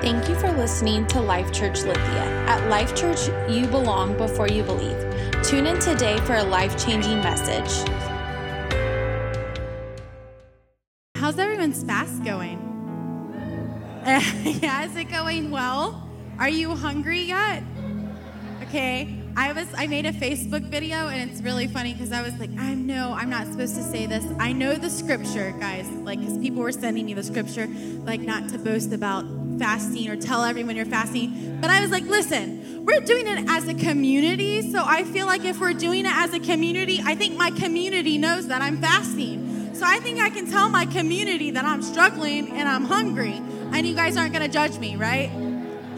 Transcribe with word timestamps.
Thank 0.00 0.30
you 0.30 0.34
for 0.36 0.50
listening 0.52 1.06
to 1.08 1.20
Life 1.20 1.52
Church 1.52 1.82
Lithia. 1.82 2.24
At 2.48 2.70
Life 2.70 2.94
Church, 2.94 3.28
you 3.50 3.66
belong 3.66 4.16
before 4.16 4.48
you 4.48 4.62
believe. 4.62 4.96
Tune 5.44 5.66
in 5.66 5.78
today 5.78 6.16
for 6.20 6.36
a 6.36 6.42
life 6.42 6.82
changing 6.82 7.20
message. 7.20 7.86
How's 11.16 11.38
everyone's 11.38 11.84
fast 11.84 12.24
going? 12.24 12.58
yeah, 14.06 14.84
is 14.84 14.96
it 14.96 15.10
going 15.10 15.50
well? 15.50 16.08
Are 16.38 16.48
you 16.48 16.74
hungry 16.74 17.20
yet? 17.20 17.62
Okay. 18.62 19.18
I 19.36 19.52
was 19.52 19.68
I 19.76 19.86
made 19.86 20.06
a 20.06 20.12
Facebook 20.12 20.62
video 20.70 21.08
and 21.08 21.30
it's 21.30 21.42
really 21.42 21.66
funny 21.66 21.92
because 21.92 22.10
I 22.10 22.22
was 22.22 22.32
like, 22.38 22.50
I 22.58 22.72
know 22.74 23.12
I'm 23.12 23.28
not 23.28 23.46
supposed 23.48 23.76
to 23.76 23.82
say 23.82 24.06
this. 24.06 24.24
I 24.38 24.52
know 24.52 24.74
the 24.74 24.90
scripture, 24.90 25.54
guys, 25.60 25.86
like 25.90 26.20
because 26.20 26.38
people 26.38 26.62
were 26.62 26.72
sending 26.72 27.04
me 27.04 27.12
the 27.12 27.22
scripture, 27.22 27.68
like 28.04 28.20
not 28.20 28.48
to 28.48 28.58
boast 28.58 28.92
about 28.92 29.24
fasting 29.60 30.08
or 30.08 30.16
tell 30.16 30.42
everyone 30.42 30.74
you're 30.74 30.86
fasting. 30.86 31.58
But 31.60 31.68
I 31.68 31.82
was 31.82 31.90
like, 31.90 32.04
listen, 32.04 32.82
we're 32.86 33.00
doing 33.00 33.26
it 33.26 33.44
as 33.50 33.68
a 33.68 33.74
community. 33.74 34.62
So 34.72 34.82
I 34.82 35.04
feel 35.04 35.26
like 35.26 35.44
if 35.44 35.60
we're 35.60 35.74
doing 35.74 36.06
it 36.06 36.12
as 36.12 36.32
a 36.32 36.40
community, 36.40 37.00
I 37.04 37.14
think 37.14 37.36
my 37.36 37.50
community 37.50 38.16
knows 38.16 38.48
that 38.48 38.62
I'm 38.62 38.78
fasting. 38.78 39.74
So 39.74 39.84
I 39.86 40.00
think 40.00 40.18
I 40.18 40.30
can 40.30 40.50
tell 40.50 40.70
my 40.70 40.86
community 40.86 41.50
that 41.50 41.66
I'm 41.66 41.82
struggling 41.82 42.50
and 42.52 42.66
I'm 42.66 42.86
hungry. 42.86 43.34
And 43.72 43.86
you 43.86 43.94
guys 43.94 44.16
aren't 44.16 44.32
going 44.32 44.44
to 44.44 44.52
judge 44.52 44.78
me, 44.78 44.96
right? 44.96 45.30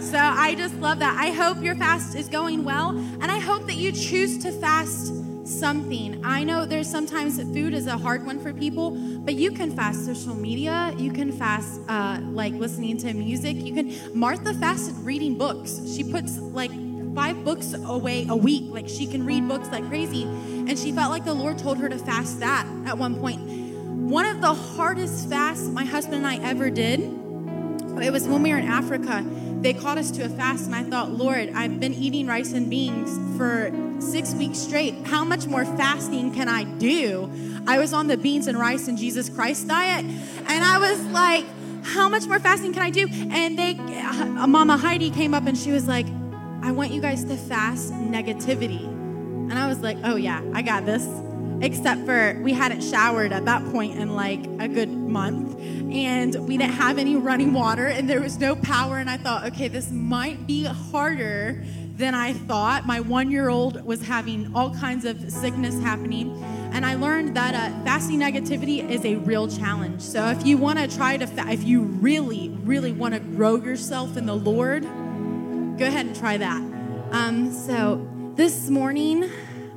So 0.00 0.18
I 0.18 0.56
just 0.56 0.74
love 0.74 0.98
that. 0.98 1.16
I 1.16 1.30
hope 1.30 1.62
your 1.62 1.76
fast 1.76 2.16
is 2.16 2.28
going 2.28 2.64
well. 2.64 2.90
And 2.90 3.30
I 3.30 3.38
hope 3.38 3.66
that 3.66 3.76
you 3.76 3.92
choose 3.92 4.42
to 4.42 4.50
fast 4.50 5.14
something. 5.58 6.20
I 6.24 6.44
know 6.44 6.64
there's 6.64 6.88
sometimes 6.88 7.36
food 7.36 7.74
is 7.74 7.86
a 7.86 7.96
hard 7.96 8.24
one 8.24 8.38
for 8.40 8.52
people, 8.52 8.90
but 8.90 9.34
you 9.34 9.52
can 9.52 9.74
fast 9.74 10.04
social 10.04 10.34
media. 10.34 10.94
You 10.98 11.12
can 11.12 11.32
fast 11.32 11.80
uh, 11.88 12.20
like 12.22 12.54
listening 12.54 12.96
to 12.98 13.12
music. 13.12 13.56
You 13.56 13.74
can. 13.74 14.18
Martha 14.18 14.54
fasted 14.54 14.96
reading 14.98 15.36
books. 15.36 15.80
She 15.94 16.04
puts 16.04 16.38
like 16.38 16.70
five 17.14 17.44
books 17.44 17.74
away 17.74 18.26
a 18.28 18.36
week. 18.36 18.64
Like 18.68 18.88
she 18.88 19.06
can 19.06 19.24
read 19.26 19.46
books 19.48 19.68
like 19.70 19.86
crazy. 19.88 20.24
And 20.24 20.78
she 20.78 20.92
felt 20.92 21.10
like 21.10 21.24
the 21.24 21.34
Lord 21.34 21.58
told 21.58 21.78
her 21.78 21.88
to 21.88 21.98
fast 21.98 22.40
that 22.40 22.66
at 22.86 22.96
one 22.96 23.16
point. 23.16 23.40
One 23.40 24.26
of 24.26 24.40
the 24.40 24.52
hardest 24.52 25.28
fasts 25.28 25.68
my 25.68 25.84
husband 25.84 26.24
and 26.24 26.26
I 26.26 26.36
ever 26.36 26.70
did, 26.70 27.00
it 28.00 28.10
was 28.10 28.26
when 28.26 28.42
we 28.42 28.50
were 28.50 28.58
in 28.58 28.66
Africa 28.66 29.24
they 29.62 29.72
called 29.72 29.98
us 29.98 30.10
to 30.12 30.24
a 30.24 30.28
fast, 30.28 30.66
and 30.66 30.74
I 30.74 30.82
thought, 30.82 31.12
Lord, 31.12 31.50
I've 31.54 31.78
been 31.78 31.94
eating 31.94 32.26
rice 32.26 32.52
and 32.52 32.68
beans 32.68 33.16
for 33.38 33.72
six 34.00 34.34
weeks 34.34 34.58
straight. 34.58 35.06
How 35.06 35.24
much 35.24 35.46
more 35.46 35.64
fasting 35.64 36.34
can 36.34 36.48
I 36.48 36.64
do? 36.64 37.30
I 37.66 37.78
was 37.78 37.92
on 37.92 38.08
the 38.08 38.16
beans 38.16 38.48
and 38.48 38.58
rice 38.58 38.88
and 38.88 38.98
Jesus 38.98 39.28
Christ 39.28 39.68
diet, 39.68 40.04
and 40.04 40.64
I 40.64 40.78
was 40.78 41.00
like, 41.06 41.44
how 41.84 42.08
much 42.08 42.26
more 42.26 42.38
fasting 42.38 42.72
can 42.72 42.82
I 42.82 42.90
do? 42.90 43.08
And 43.10 43.58
they, 43.58 43.76
uh, 43.76 44.46
Mama 44.46 44.76
Heidi 44.76 45.10
came 45.10 45.34
up 45.34 45.46
and 45.46 45.56
she 45.58 45.70
was 45.70 45.88
like, 45.88 46.06
I 46.62 46.70
want 46.70 46.92
you 46.92 47.00
guys 47.00 47.24
to 47.24 47.36
fast 47.36 47.92
negativity. 47.92 48.84
And 48.84 49.54
I 49.54 49.68
was 49.68 49.80
like, 49.80 49.98
oh 50.04 50.16
yeah, 50.16 50.42
I 50.54 50.62
got 50.62 50.86
this 50.86 51.04
except 51.62 52.04
for 52.04 52.38
we 52.42 52.52
hadn't 52.52 52.82
showered 52.82 53.32
at 53.32 53.44
that 53.44 53.64
point 53.70 53.96
in 53.96 54.14
like 54.14 54.44
a 54.58 54.66
good 54.68 54.90
month. 54.90 55.58
And 55.92 56.34
we 56.48 56.56
didn't 56.56 56.74
have 56.74 56.98
any 56.98 57.16
running 57.16 57.54
water 57.54 57.86
and 57.86 58.10
there 58.10 58.20
was 58.20 58.38
no 58.38 58.56
power 58.56 58.98
and 58.98 59.08
i 59.08 59.16
thought 59.16 59.44
okay 59.44 59.68
this 59.68 59.90
might 59.90 60.46
be 60.46 60.64
harder 60.64 61.62
than 61.96 62.14
i 62.14 62.32
thought. 62.32 62.86
My 62.86 63.00
one 63.00 63.30
year 63.30 63.48
old 63.48 63.84
was 63.84 64.02
having 64.02 64.50
all 64.54 64.74
kinds 64.74 65.04
of 65.04 65.30
sickness 65.30 65.78
happening 65.80 66.42
and 66.72 66.84
i 66.84 66.94
learned 66.94 67.36
that 67.36 67.54
uh, 67.54 67.84
fasting 67.84 68.18
negativity 68.18 68.88
is 68.88 69.04
a 69.04 69.16
real 69.16 69.46
challenge. 69.46 70.00
So 70.00 70.28
if 70.28 70.44
you 70.44 70.56
want 70.56 70.78
to 70.78 70.88
try 70.88 71.16
to 71.16 71.26
fa- 71.26 71.50
if 71.50 71.62
you 71.62 71.82
really 71.82 72.48
really 72.64 72.92
want 72.92 73.14
to 73.14 73.20
grow 73.20 73.56
yourself 73.56 74.16
in 74.16 74.26
the 74.26 74.36
lord 74.36 74.82
go 75.78 75.86
ahead 75.86 76.06
and 76.06 76.16
try 76.16 76.36
that. 76.36 76.60
Um, 77.12 77.52
so 77.52 78.08
this 78.34 78.70
morning 78.70 79.30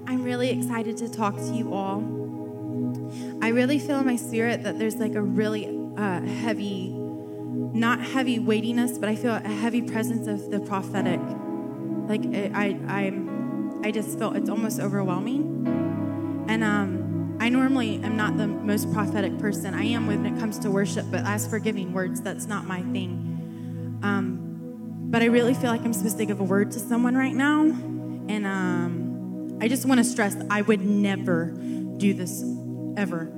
I'm 0.08 0.24
really 0.24 0.50
excited 0.50 0.98
to 0.98 1.10
talk 1.10 1.36
to 1.36 1.54
you 1.54 1.74
all. 1.74 2.04
I 3.42 3.50
really 3.50 3.80
feel 3.80 4.00
in 4.00 4.06
my 4.06 4.16
spirit 4.16 4.64
that 4.64 4.78
there's 4.78 4.96
like 4.96 5.16
a 5.16 5.22
really 5.22 5.68
uh, 5.98 6.22
heavy, 6.22 6.90
not 6.90 8.02
heavy 8.02 8.40
weightiness, 8.40 8.98
but 8.98 9.10
I 9.10 9.16
feel 9.16 9.36
a 9.36 9.40
heavy 9.40 9.82
presence 9.82 10.28
of 10.28 10.52
the 10.52 10.60
prophetic. 10.60 11.20
Like 12.08 12.26
I, 12.26 12.52
I, 12.88 13.00
I'm, 13.02 13.82
I 13.84 13.92
just 13.92 14.18
feel 14.18 14.34
it's 14.34 14.50
almost 14.50 14.80
overwhelming. 14.80 16.46
And 16.48 16.64
um, 16.64 17.38
I 17.40 17.50
normally 17.50 18.02
am 18.04 18.16
not 18.16 18.38
the 18.38 18.48
most 18.48 18.92
prophetic 18.94 19.38
person. 19.40 19.74
I 19.74 19.86
am 19.86 20.08
when 20.08 20.26
it 20.26 20.40
comes 20.40 20.60
to 20.60 20.72
worship, 20.72 21.06
but 21.10 21.22
as 21.26 21.48
for 21.48 21.60
giving 21.60 21.94
words, 21.94 22.22
that's 22.22 22.46
not 22.46 22.66
my 22.66 22.82
thing. 22.84 24.00
Um, 24.04 24.40
but 25.10 25.22
I 25.22 25.26
really 25.26 25.54
feel 25.54 25.72
like 25.72 25.82
I'm 25.82 25.94
supposed 25.94 26.18
to 26.18 26.26
give 26.26 26.40
a 26.40 26.44
word 26.44 26.72
to 26.72 26.80
someone 26.80 27.16
right 27.16 27.34
now, 27.34 27.62
and 27.62 28.46
um, 28.46 29.05
I 29.62 29.68
just 29.68 29.86
want 29.86 30.00
to 30.00 30.04
stress 30.04 30.36
I 30.50 30.62
would 30.62 30.82
never 30.82 31.46
do 31.98 32.14
this 32.14 32.44
ever. 32.98 33.32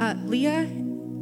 Uh, 0.00 0.14
Leah, 0.24 0.68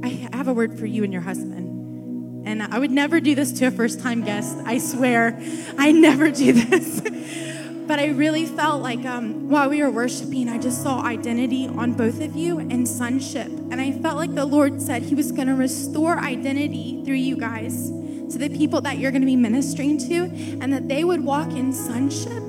I 0.02 0.28
have 0.32 0.48
a 0.48 0.52
word 0.52 0.78
for 0.78 0.86
you 0.86 1.02
and 1.04 1.12
your 1.12 1.22
husband. 1.22 2.46
And 2.46 2.62
I 2.62 2.78
would 2.78 2.90
never 2.90 3.20
do 3.20 3.34
this 3.34 3.52
to 3.52 3.66
a 3.66 3.70
first 3.70 4.00
time 4.00 4.22
guest. 4.22 4.56
I 4.66 4.78
swear, 4.78 5.40
I 5.78 5.92
never 5.92 6.30
do 6.30 6.52
this. 6.52 7.00
but 7.86 7.98
I 7.98 8.08
really 8.08 8.44
felt 8.44 8.82
like 8.82 9.04
um, 9.06 9.48
while 9.48 9.70
we 9.70 9.82
were 9.82 9.90
worshiping, 9.90 10.50
I 10.50 10.58
just 10.58 10.82
saw 10.82 11.02
identity 11.02 11.66
on 11.66 11.94
both 11.94 12.20
of 12.20 12.36
you 12.36 12.58
and 12.58 12.86
sonship. 12.86 13.48
And 13.48 13.80
I 13.80 13.92
felt 13.92 14.16
like 14.16 14.34
the 14.34 14.44
Lord 14.44 14.82
said 14.82 15.04
He 15.04 15.14
was 15.14 15.32
going 15.32 15.48
to 15.48 15.54
restore 15.54 16.18
identity 16.18 17.02
through 17.04 17.14
you 17.14 17.36
guys 17.38 17.88
to 17.88 18.38
the 18.38 18.50
people 18.50 18.82
that 18.82 18.98
you're 18.98 19.10
going 19.10 19.22
to 19.22 19.26
be 19.26 19.36
ministering 19.36 19.96
to, 19.98 20.24
and 20.60 20.72
that 20.72 20.88
they 20.88 21.02
would 21.02 21.24
walk 21.24 21.50
in 21.52 21.72
sonship 21.72 22.43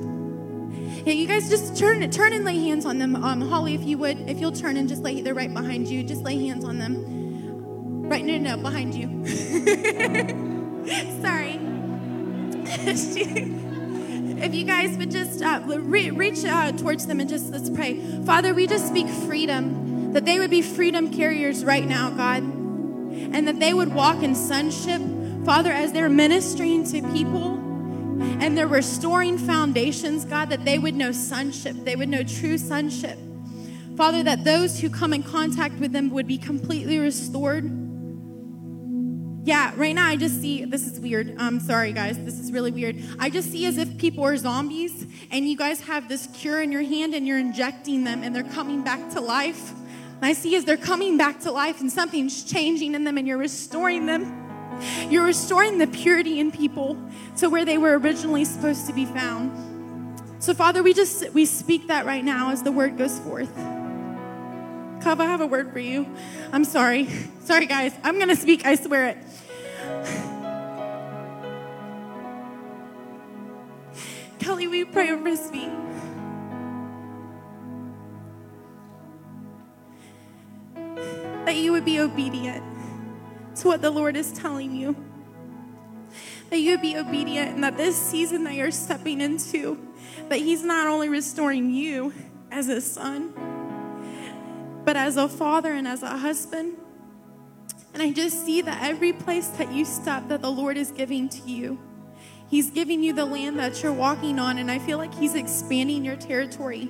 yeah, 1.06 1.12
you 1.12 1.28
guys 1.28 1.48
just 1.48 1.76
turn 1.76 2.10
turn 2.10 2.32
and 2.32 2.44
lay 2.44 2.58
hands 2.58 2.84
on 2.84 2.98
them. 2.98 3.14
Um, 3.14 3.40
Holly, 3.40 3.74
if 3.74 3.84
you 3.84 3.96
would, 3.98 4.28
if 4.28 4.40
you'll 4.40 4.50
turn 4.50 4.76
and 4.76 4.88
just 4.88 5.04
lay, 5.04 5.20
they're 5.20 5.34
right 5.34 5.54
behind 5.54 5.86
you. 5.86 6.02
Just 6.02 6.22
lay 6.24 6.44
hands 6.44 6.64
on 6.64 6.78
them. 6.78 8.08
Right, 8.08 8.24
no, 8.24 8.38
no, 8.38 8.56
behind 8.56 8.92
you. 8.92 9.24
Sorry. 11.22 11.60
if 14.42 14.52
you 14.52 14.64
guys 14.64 14.98
would 14.98 15.12
just 15.12 15.42
uh, 15.42 15.60
re- 15.64 16.10
reach 16.10 16.44
uh, 16.44 16.72
towards 16.72 17.06
them 17.06 17.20
and 17.20 17.30
just 17.30 17.50
let's 17.50 17.70
pray. 17.70 18.00
Father, 18.24 18.52
we 18.52 18.66
just 18.66 18.88
speak 18.88 19.06
freedom, 19.06 20.12
that 20.12 20.24
they 20.24 20.40
would 20.40 20.50
be 20.50 20.60
freedom 20.60 21.12
carriers 21.12 21.64
right 21.64 21.86
now, 21.86 22.10
God, 22.10 22.42
and 22.42 23.46
that 23.46 23.60
they 23.60 23.72
would 23.72 23.94
walk 23.94 24.24
in 24.24 24.34
sonship, 24.34 25.00
Father, 25.44 25.70
as 25.70 25.92
they're 25.92 26.08
ministering 26.08 26.82
to 26.86 27.00
people 27.12 27.65
and 28.20 28.56
they're 28.56 28.66
restoring 28.66 29.38
foundations, 29.38 30.24
God, 30.24 30.50
that 30.50 30.64
they 30.64 30.78
would 30.78 30.94
know 30.94 31.12
sonship, 31.12 31.76
they 31.84 31.96
would 31.96 32.08
know 32.08 32.22
true 32.22 32.58
sonship. 32.58 33.18
Father, 33.96 34.22
that 34.22 34.44
those 34.44 34.78
who 34.80 34.90
come 34.90 35.14
in 35.14 35.22
contact 35.22 35.76
with 35.76 35.92
them 35.92 36.10
would 36.10 36.26
be 36.26 36.36
completely 36.36 36.98
restored. 36.98 37.64
Yeah, 39.44 39.72
right 39.76 39.94
now 39.94 40.08
I 40.08 40.16
just 40.16 40.40
see 40.40 40.64
this 40.64 40.86
is 40.86 40.98
weird. 41.00 41.36
I'm 41.38 41.60
sorry, 41.60 41.92
guys. 41.92 42.18
This 42.18 42.38
is 42.38 42.52
really 42.52 42.72
weird. 42.72 43.02
I 43.18 43.30
just 43.30 43.52
see 43.52 43.64
as 43.64 43.78
if 43.78 43.96
people 43.96 44.24
are 44.24 44.36
zombies 44.36 45.06
and 45.30 45.48
you 45.48 45.56
guys 45.56 45.80
have 45.82 46.08
this 46.08 46.26
cure 46.34 46.60
in 46.60 46.72
your 46.72 46.82
hand 46.82 47.14
and 47.14 47.26
you're 47.26 47.38
injecting 47.38 48.04
them 48.04 48.22
and 48.22 48.34
they're 48.34 48.42
coming 48.42 48.82
back 48.82 49.08
to 49.10 49.20
life. 49.20 49.72
And 50.16 50.24
I 50.24 50.32
see 50.32 50.56
as 50.56 50.64
they're 50.64 50.76
coming 50.76 51.16
back 51.16 51.40
to 51.40 51.52
life 51.52 51.80
and 51.80 51.90
something's 51.90 52.44
changing 52.44 52.94
in 52.94 53.04
them 53.04 53.18
and 53.18 53.26
you're 53.26 53.38
restoring 53.38 54.06
them. 54.06 54.45
You're 55.08 55.24
restoring 55.24 55.78
the 55.78 55.86
purity 55.86 56.40
in 56.40 56.50
people 56.50 56.98
to 57.38 57.48
where 57.48 57.64
they 57.64 57.78
were 57.78 57.98
originally 57.98 58.44
supposed 58.44 58.86
to 58.86 58.92
be 58.92 59.04
found. 59.04 59.52
So, 60.38 60.54
Father, 60.54 60.82
we 60.82 60.92
just 60.94 61.30
we 61.32 61.46
speak 61.46 61.88
that 61.88 62.06
right 62.06 62.24
now 62.24 62.50
as 62.50 62.62
the 62.62 62.72
word 62.72 62.98
goes 62.98 63.18
forth. 63.20 63.54
Kava, 65.02 65.22
I 65.22 65.26
have 65.26 65.40
a 65.40 65.46
word 65.46 65.72
for 65.72 65.78
you. 65.78 66.06
I'm 66.52 66.64
sorry. 66.64 67.08
Sorry, 67.44 67.66
guys. 67.66 67.92
I'm 68.02 68.18
gonna 68.18 68.34
speak, 68.34 68.66
I 68.66 68.74
swear 68.74 69.06
it. 69.10 69.18
Kelly, 74.40 74.66
we 74.66 74.84
pray 74.84 75.10
over 75.12 75.28
his 75.28 75.48
feet. 75.48 75.70
That 81.44 81.54
you 81.54 81.70
would 81.70 81.84
be 81.84 82.00
obedient 82.00 82.75
to 83.56 83.68
what 83.68 83.82
the 83.82 83.90
Lord 83.90 84.16
is 84.16 84.32
telling 84.32 84.74
you. 84.74 84.96
That 86.50 86.58
you 86.58 86.78
be 86.78 86.96
obedient 86.96 87.54
and 87.54 87.64
that 87.64 87.76
this 87.76 87.96
season 87.96 88.44
that 88.44 88.54
you're 88.54 88.70
stepping 88.70 89.20
into, 89.20 89.78
that 90.28 90.38
He's 90.38 90.62
not 90.62 90.86
only 90.86 91.08
restoring 91.08 91.70
you 91.70 92.12
as 92.50 92.68
a 92.68 92.80
son, 92.80 93.32
but 94.84 94.96
as 94.96 95.16
a 95.16 95.28
father 95.28 95.72
and 95.72 95.88
as 95.88 96.02
a 96.02 96.18
husband. 96.18 96.76
And 97.92 98.02
I 98.02 98.12
just 98.12 98.44
see 98.44 98.60
that 98.62 98.82
every 98.82 99.12
place 99.12 99.48
that 99.48 99.72
you 99.72 99.84
step, 99.84 100.28
that 100.28 100.42
the 100.42 100.50
Lord 100.50 100.76
is 100.76 100.92
giving 100.92 101.28
to 101.30 101.42
you. 101.42 101.78
He's 102.48 102.70
giving 102.70 103.02
you 103.02 103.12
the 103.12 103.24
land 103.24 103.58
that 103.58 103.82
you're 103.82 103.92
walking 103.92 104.38
on, 104.38 104.58
and 104.58 104.70
I 104.70 104.78
feel 104.78 104.98
like 104.98 105.14
He's 105.14 105.34
expanding 105.34 106.04
your 106.04 106.16
territory. 106.16 106.88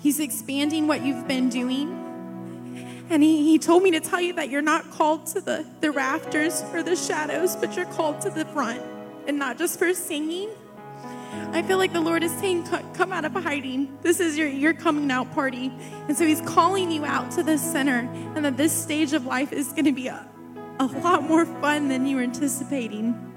He's 0.00 0.18
expanding 0.18 0.86
what 0.86 1.02
you've 1.02 1.28
been 1.28 1.48
doing. 1.48 2.00
And 3.10 3.22
he, 3.22 3.44
he 3.44 3.58
told 3.58 3.82
me 3.82 3.90
to 3.92 4.00
tell 4.00 4.20
you 4.20 4.32
that 4.34 4.48
you're 4.48 4.62
not 4.62 4.90
called 4.90 5.26
to 5.28 5.40
the, 5.40 5.66
the 5.80 5.90
rafters 5.90 6.62
or 6.72 6.82
the 6.82 6.96
shadows, 6.96 7.54
but 7.56 7.76
you're 7.76 7.86
called 7.86 8.20
to 8.22 8.30
the 8.30 8.44
front 8.46 8.82
and 9.26 9.38
not 9.38 9.58
just 9.58 9.78
for 9.78 9.92
singing. 9.94 10.50
I 11.52 11.62
feel 11.62 11.78
like 11.78 11.92
the 11.92 12.00
Lord 12.00 12.22
is 12.22 12.32
saying, 12.38 12.64
Come 12.94 13.12
out 13.12 13.24
of 13.24 13.32
hiding. 13.32 13.96
This 14.02 14.20
is 14.20 14.38
your, 14.38 14.48
your 14.48 14.72
coming 14.72 15.10
out 15.10 15.32
party. 15.32 15.72
And 16.08 16.16
so 16.16 16.24
He's 16.24 16.40
calling 16.40 16.90
you 16.90 17.04
out 17.04 17.30
to 17.32 17.42
the 17.42 17.58
center, 17.58 18.08
and 18.34 18.44
that 18.44 18.56
this 18.56 18.72
stage 18.72 19.12
of 19.12 19.26
life 19.26 19.52
is 19.52 19.68
going 19.72 19.84
to 19.84 19.92
be 19.92 20.08
a, 20.08 20.26
a 20.78 20.86
lot 20.86 21.24
more 21.24 21.44
fun 21.44 21.88
than 21.88 22.06
you 22.06 22.16
were 22.16 22.22
anticipating. 22.22 23.32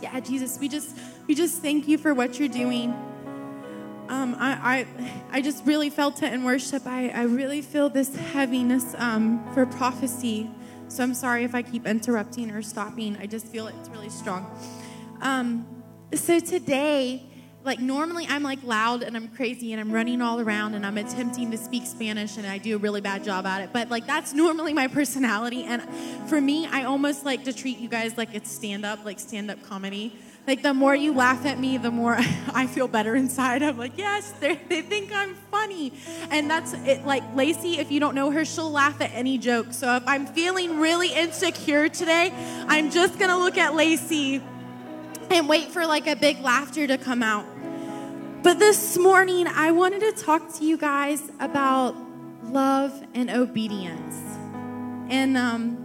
Yeah, 0.00 0.18
Jesus, 0.20 0.58
we 0.58 0.68
just 0.68 0.96
we 1.26 1.34
just 1.34 1.60
thank 1.60 1.88
you 1.88 1.98
for 1.98 2.14
what 2.14 2.38
you're 2.38 2.48
doing. 2.48 2.94
Um, 4.08 4.36
I, 4.38 4.52
I, 4.52 4.86
I 5.32 5.40
just 5.40 5.64
really 5.64 5.90
felt 5.90 6.22
it 6.22 6.32
in 6.32 6.44
worship. 6.44 6.86
I, 6.86 7.08
I 7.08 7.22
really 7.22 7.62
feel 7.62 7.88
this 7.88 8.14
heaviness 8.14 8.94
um, 8.98 9.44
for 9.52 9.66
prophecy. 9.66 10.50
So 10.88 11.02
I'm 11.02 11.14
sorry 11.14 11.44
if 11.44 11.54
I 11.54 11.62
keep 11.62 11.86
interrupting 11.86 12.50
or 12.50 12.62
stopping. 12.62 13.16
I 13.16 13.26
just 13.26 13.46
feel 13.46 13.66
it's 13.66 13.88
really 13.88 14.10
strong. 14.10 14.46
Um, 15.20 15.66
so 16.14 16.38
today, 16.38 17.26
like 17.64 17.80
normally 17.80 18.26
I'm 18.28 18.44
like 18.44 18.62
loud 18.62 19.02
and 19.02 19.16
I'm 19.16 19.26
crazy 19.26 19.72
and 19.72 19.80
I'm 19.80 19.90
running 19.90 20.22
all 20.22 20.38
around 20.38 20.74
and 20.74 20.86
I'm 20.86 20.96
attempting 20.96 21.50
to 21.50 21.58
speak 21.58 21.84
Spanish 21.84 22.36
and 22.36 22.46
I 22.46 22.58
do 22.58 22.76
a 22.76 22.78
really 22.78 23.00
bad 23.00 23.24
job 23.24 23.44
at 23.44 23.62
it. 23.62 23.70
But 23.72 23.90
like 23.90 24.06
that's 24.06 24.32
normally 24.32 24.72
my 24.72 24.86
personality. 24.86 25.64
And 25.64 25.82
for 26.28 26.40
me, 26.40 26.66
I 26.66 26.84
almost 26.84 27.24
like 27.24 27.42
to 27.44 27.52
treat 27.52 27.78
you 27.78 27.88
guys 27.88 28.16
like 28.16 28.32
it's 28.34 28.50
stand 28.50 28.86
up, 28.86 29.04
like 29.04 29.18
stand 29.18 29.50
up 29.50 29.60
comedy. 29.64 30.16
Like 30.46 30.62
the 30.62 30.74
more 30.74 30.94
you 30.94 31.12
laugh 31.12 31.44
at 31.44 31.58
me, 31.58 31.76
the 31.76 31.90
more 31.90 32.16
I 32.54 32.66
feel 32.66 32.86
better 32.86 33.16
inside. 33.16 33.62
I'm 33.62 33.76
like, 33.76 33.98
yes, 33.98 34.30
they 34.32 34.54
think 34.54 35.12
I'm 35.12 35.34
funny. 35.50 35.92
And 36.30 36.48
that's 36.48 36.72
it. 36.72 37.04
Like 37.04 37.22
Lacey, 37.34 37.78
if 37.78 37.90
you 37.90 37.98
don't 37.98 38.14
know 38.14 38.30
her, 38.30 38.44
she'll 38.44 38.70
laugh 38.70 39.00
at 39.00 39.10
any 39.12 39.38
joke. 39.38 39.72
So 39.72 39.96
if 39.96 40.04
I'm 40.06 40.26
feeling 40.26 40.78
really 40.78 41.12
insecure 41.12 41.88
today, 41.88 42.32
I'm 42.68 42.90
just 42.90 43.18
going 43.18 43.30
to 43.30 43.36
look 43.36 43.58
at 43.58 43.74
Lacey 43.74 44.40
and 45.30 45.48
wait 45.48 45.68
for 45.68 45.84
like 45.86 46.06
a 46.06 46.14
big 46.14 46.40
laughter 46.40 46.86
to 46.86 46.96
come 46.96 47.22
out. 47.22 47.44
But 48.42 48.60
this 48.60 48.96
morning, 48.96 49.48
I 49.48 49.72
wanted 49.72 50.00
to 50.00 50.12
talk 50.12 50.54
to 50.54 50.64
you 50.64 50.76
guys 50.76 51.20
about 51.40 51.96
love 52.44 53.04
and 53.12 53.28
obedience. 53.28 54.14
And 55.08 55.36
um, 55.36 55.75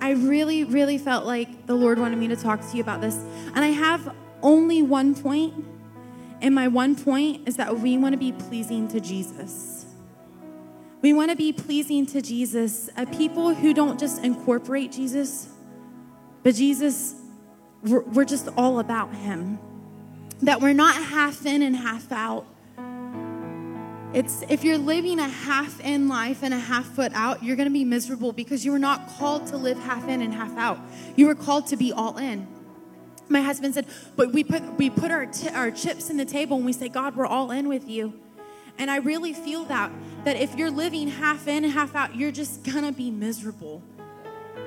I 0.00 0.10
really, 0.12 0.64
really 0.64 0.98
felt 0.98 1.26
like 1.26 1.66
the 1.66 1.74
Lord 1.74 1.98
wanted 1.98 2.18
me 2.18 2.28
to 2.28 2.36
talk 2.36 2.60
to 2.60 2.76
you 2.76 2.82
about 2.82 3.00
this. 3.00 3.16
And 3.54 3.58
I 3.58 3.68
have 3.68 4.14
only 4.42 4.82
one 4.82 5.14
point, 5.14 5.64
and 6.40 6.54
my 6.54 6.68
one 6.68 6.96
point 6.96 7.46
is 7.46 7.56
that 7.56 7.78
we 7.78 7.98
want 7.98 8.14
to 8.14 8.18
be 8.18 8.32
pleasing 8.32 8.88
to 8.88 9.00
Jesus. 9.00 9.86
We 11.02 11.12
want 11.12 11.30
to 11.30 11.36
be 11.36 11.52
pleasing 11.52 12.06
to 12.06 12.20
Jesus, 12.20 12.90
a 12.96 13.06
people 13.06 13.54
who 13.54 13.72
don't 13.72 13.98
just 13.98 14.22
incorporate 14.22 14.92
Jesus, 14.92 15.48
but 16.42 16.54
Jesus, 16.54 17.14
we're, 17.82 18.02
we're 18.02 18.24
just 18.24 18.48
all 18.56 18.80
about 18.80 19.14
Him 19.14 19.58
that 20.42 20.60
we're 20.60 20.74
not 20.74 20.94
half 20.94 21.44
in 21.46 21.62
and 21.62 21.76
half 21.76 22.10
out. 22.12 22.46
It's 24.12 24.42
if 24.48 24.64
you're 24.64 24.78
living 24.78 25.20
a 25.20 25.28
half 25.28 25.78
in 25.80 26.08
life 26.08 26.42
and 26.42 26.52
a 26.52 26.58
half 26.58 26.84
foot 26.84 27.12
out, 27.14 27.44
you're 27.44 27.54
going 27.54 27.68
to 27.68 27.72
be 27.72 27.84
miserable 27.84 28.32
because 28.32 28.64
you 28.64 28.72
were 28.72 28.78
not 28.78 29.08
called 29.10 29.46
to 29.48 29.56
live 29.56 29.78
half 29.78 30.08
in 30.08 30.20
and 30.20 30.34
half 30.34 30.56
out. 30.58 30.80
You 31.14 31.28
were 31.28 31.36
called 31.36 31.68
to 31.68 31.76
be 31.76 31.92
all 31.92 32.18
in. 32.18 32.48
My 33.28 33.40
husband 33.40 33.74
said, 33.74 33.86
"But 34.16 34.32
we 34.32 34.42
put 34.42 34.64
we 34.76 34.90
put 34.90 35.12
our 35.12 35.26
t- 35.26 35.48
our 35.50 35.70
chips 35.70 36.10
in 36.10 36.16
the 36.16 36.24
table 36.24 36.56
and 36.56 36.66
we 36.66 36.72
say, 36.72 36.88
God, 36.88 37.14
we're 37.14 37.26
all 37.26 37.52
in 37.52 37.68
with 37.68 37.88
you." 37.88 38.14
And 38.78 38.90
I 38.90 38.96
really 38.96 39.32
feel 39.32 39.64
that 39.66 39.92
that 40.24 40.36
if 40.36 40.56
you're 40.56 40.72
living 40.72 41.06
half 41.06 41.46
in 41.46 41.62
half 41.62 41.94
out, 41.94 42.16
you're 42.16 42.32
just 42.32 42.64
going 42.64 42.84
to 42.84 42.92
be 42.92 43.12
miserable. 43.12 43.80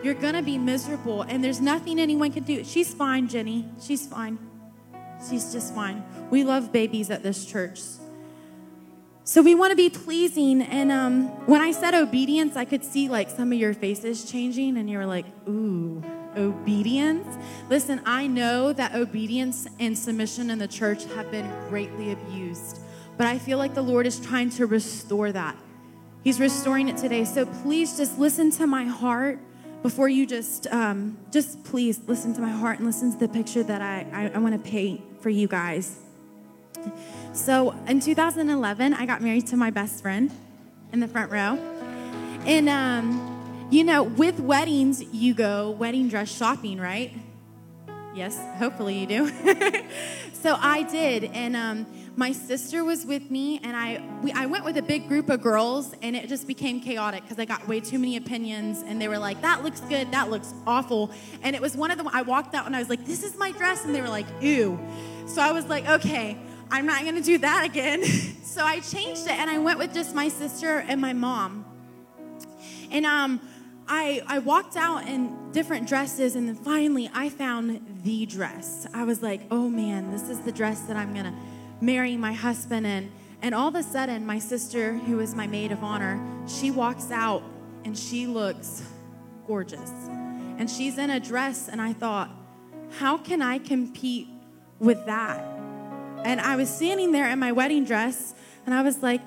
You're 0.03 0.13
going 0.13 0.35
to 0.35 0.41
be 0.41 0.57
miserable 0.57 1.23
and 1.23 1.43
there's 1.43 1.59
nothing 1.59 1.99
anyone 1.99 2.31
can 2.31 2.43
do. 2.43 2.63
She's 2.63 2.93
fine, 2.93 3.27
Jenny. 3.27 3.65
She's 3.81 4.07
fine. 4.07 4.39
She's 5.29 5.51
just 5.51 5.75
fine. 5.75 6.01
We 6.29 6.45
love 6.45 6.71
babies 6.71 7.09
at 7.09 7.23
this 7.23 7.45
church. 7.45 7.81
So 9.25 9.41
we 9.41 9.55
want 9.55 9.71
to 9.71 9.77
be 9.77 9.89
pleasing. 9.89 10.61
And 10.61 10.91
um, 10.91 11.27
when 11.47 11.61
I 11.61 11.71
said 11.71 11.93
obedience, 11.93 12.57
I 12.57 12.65
could 12.65 12.83
see 12.83 13.07
like 13.07 13.29
some 13.29 13.53
of 13.53 13.57
your 13.57 13.73
faces 13.73 14.29
changing, 14.29 14.77
and 14.77 14.89
you 14.89 14.97
were 14.97 15.05
like, 15.05 15.25
ooh, 15.47 16.03
obedience. 16.35 17.37
Listen, 17.69 18.01
I 18.05 18.27
know 18.27 18.73
that 18.73 18.95
obedience 18.95 19.65
and 19.79 19.97
submission 19.97 20.49
in 20.49 20.59
the 20.59 20.67
church 20.67 21.05
have 21.15 21.31
been 21.31 21.49
greatly 21.69 22.11
abused, 22.11 22.79
but 23.17 23.27
I 23.27 23.37
feel 23.37 23.57
like 23.57 23.73
the 23.73 23.81
Lord 23.81 24.05
is 24.05 24.19
trying 24.19 24.49
to 24.51 24.65
restore 24.65 25.31
that. 25.31 25.55
He's 26.23 26.39
restoring 26.39 26.89
it 26.89 26.97
today. 26.97 27.23
So 27.23 27.45
please 27.45 27.95
just 27.95 28.19
listen 28.19 28.51
to 28.51 28.67
my 28.67 28.83
heart 28.85 29.39
before 29.83 30.09
you 30.09 30.25
just 30.25 30.67
um, 30.67 31.17
just 31.31 31.63
please 31.63 31.99
listen 32.07 32.33
to 32.33 32.41
my 32.41 32.51
heart 32.51 32.79
and 32.79 32.85
listen 32.85 33.11
to 33.11 33.17
the 33.19 33.27
picture 33.27 33.63
that 33.63 33.81
I, 33.81 34.05
I, 34.11 34.31
I 34.35 34.37
want 34.39 34.61
to 34.61 34.69
paint 34.69 35.21
for 35.21 35.29
you 35.29 35.47
guys. 35.47 36.02
So 37.33 37.71
in 37.87 37.99
2011, 37.99 38.93
I 38.93 39.05
got 39.05 39.21
married 39.21 39.47
to 39.47 39.57
my 39.57 39.71
best 39.71 40.01
friend 40.01 40.31
in 40.91 40.99
the 40.99 41.07
front 41.07 41.31
row. 41.31 41.57
And, 42.45 42.69
um, 42.69 43.67
you 43.71 43.83
know, 43.83 44.03
with 44.03 44.39
weddings, 44.39 45.03
you 45.13 45.33
go 45.33 45.71
wedding 45.71 46.09
dress 46.09 46.29
shopping, 46.29 46.79
right? 46.79 47.11
Yes, 48.13 48.39
hopefully 48.57 48.99
you 48.99 49.07
do. 49.07 49.27
so 50.33 50.55
I 50.59 50.83
did. 50.83 51.23
And 51.23 51.55
um, 51.55 51.87
my 52.15 52.31
sister 52.31 52.83
was 52.83 53.05
with 53.05 53.31
me, 53.31 53.59
and 53.63 53.75
I, 53.75 54.03
we, 54.21 54.31
I 54.31 54.45
went 54.45 54.65
with 54.65 54.77
a 54.77 54.83
big 54.83 55.07
group 55.07 55.29
of 55.29 55.41
girls, 55.41 55.95
and 56.03 56.15
it 56.15 56.29
just 56.29 56.45
became 56.45 56.79
chaotic 56.79 57.23
because 57.23 57.39
I 57.39 57.45
got 57.45 57.67
way 57.67 57.79
too 57.79 57.97
many 57.97 58.17
opinions. 58.17 58.83
And 58.85 59.01
they 59.01 59.07
were 59.07 59.17
like, 59.17 59.41
that 59.41 59.63
looks 59.63 59.79
good, 59.81 60.11
that 60.11 60.29
looks 60.29 60.53
awful. 60.67 61.09
And 61.41 61.55
it 61.55 61.61
was 61.61 61.75
one 61.75 61.89
of 61.89 61.97
them, 61.97 62.07
I 62.13 62.21
walked 62.21 62.53
out 62.53 62.67
and 62.67 62.75
I 62.75 62.79
was 62.79 62.89
like, 62.89 63.05
this 63.05 63.23
is 63.23 63.35
my 63.37 63.51
dress. 63.51 63.83
And 63.83 63.95
they 63.95 64.01
were 64.01 64.09
like, 64.09 64.27
ew. 64.41 64.79
So 65.25 65.41
I 65.41 65.51
was 65.51 65.65
like, 65.65 65.87
okay, 65.87 66.37
I'm 66.73 66.87
not 66.87 67.05
gonna 67.05 67.21
do 67.21 67.37
that 67.37 67.65
again. 67.65 68.03
so 68.43 68.65
I 68.65 68.79
changed 68.79 69.27
it, 69.27 69.33
and 69.33 69.47
I 69.47 69.59
went 69.59 69.77
with 69.77 69.93
just 69.93 70.15
my 70.15 70.27
sister 70.27 70.79
and 70.79 70.99
my 70.99 71.13
mom. 71.13 71.65
And 72.89 73.05
um, 73.05 73.39
I, 73.87 74.23
I 74.25 74.39
walked 74.39 74.75
out 74.75 75.07
in 75.07 75.51
different 75.51 75.87
dresses, 75.87 76.35
and 76.35 76.47
then 76.47 76.55
finally 76.55 77.11
I 77.13 77.29
found 77.29 78.01
the 78.03 78.25
dress. 78.25 78.87
I 78.91 79.03
was 79.03 79.21
like, 79.21 79.41
oh 79.51 79.69
man, 79.69 80.09
this 80.09 80.29
is 80.29 80.39
the 80.39 80.51
dress 80.51 80.79
that 80.81 80.97
I'm 80.97 81.13
gonna 81.13 81.35
marry 81.79 82.17
my 82.17 82.33
husband 82.33 82.87
in. 82.87 83.11
And 83.43 83.53
all 83.53 83.67
of 83.67 83.75
a 83.75 83.83
sudden, 83.83 84.25
my 84.25 84.39
sister, 84.39 84.93
who 84.93 85.19
is 85.19 85.35
my 85.35 85.45
maid 85.45 85.71
of 85.71 85.83
honor, 85.83 86.19
she 86.47 86.71
walks 86.71 87.11
out 87.11 87.43
and 87.85 87.95
she 87.95 88.25
looks 88.25 88.81
gorgeous. 89.45 89.91
And 90.57 90.67
she's 90.67 90.97
in 90.97 91.11
a 91.11 91.19
dress, 91.19 91.69
and 91.69 91.79
I 91.79 91.93
thought, 91.93 92.31
how 92.97 93.19
can 93.19 93.43
I 93.43 93.59
compete 93.59 94.27
with 94.79 95.05
that? 95.05 95.52
And 96.23 96.39
I 96.41 96.55
was 96.55 96.69
standing 96.69 97.11
there 97.11 97.29
in 97.29 97.39
my 97.39 97.51
wedding 97.51 97.85
dress, 97.85 98.33
and 98.65 98.73
I 98.73 98.81
was 98.81 99.03
like, 99.03 99.21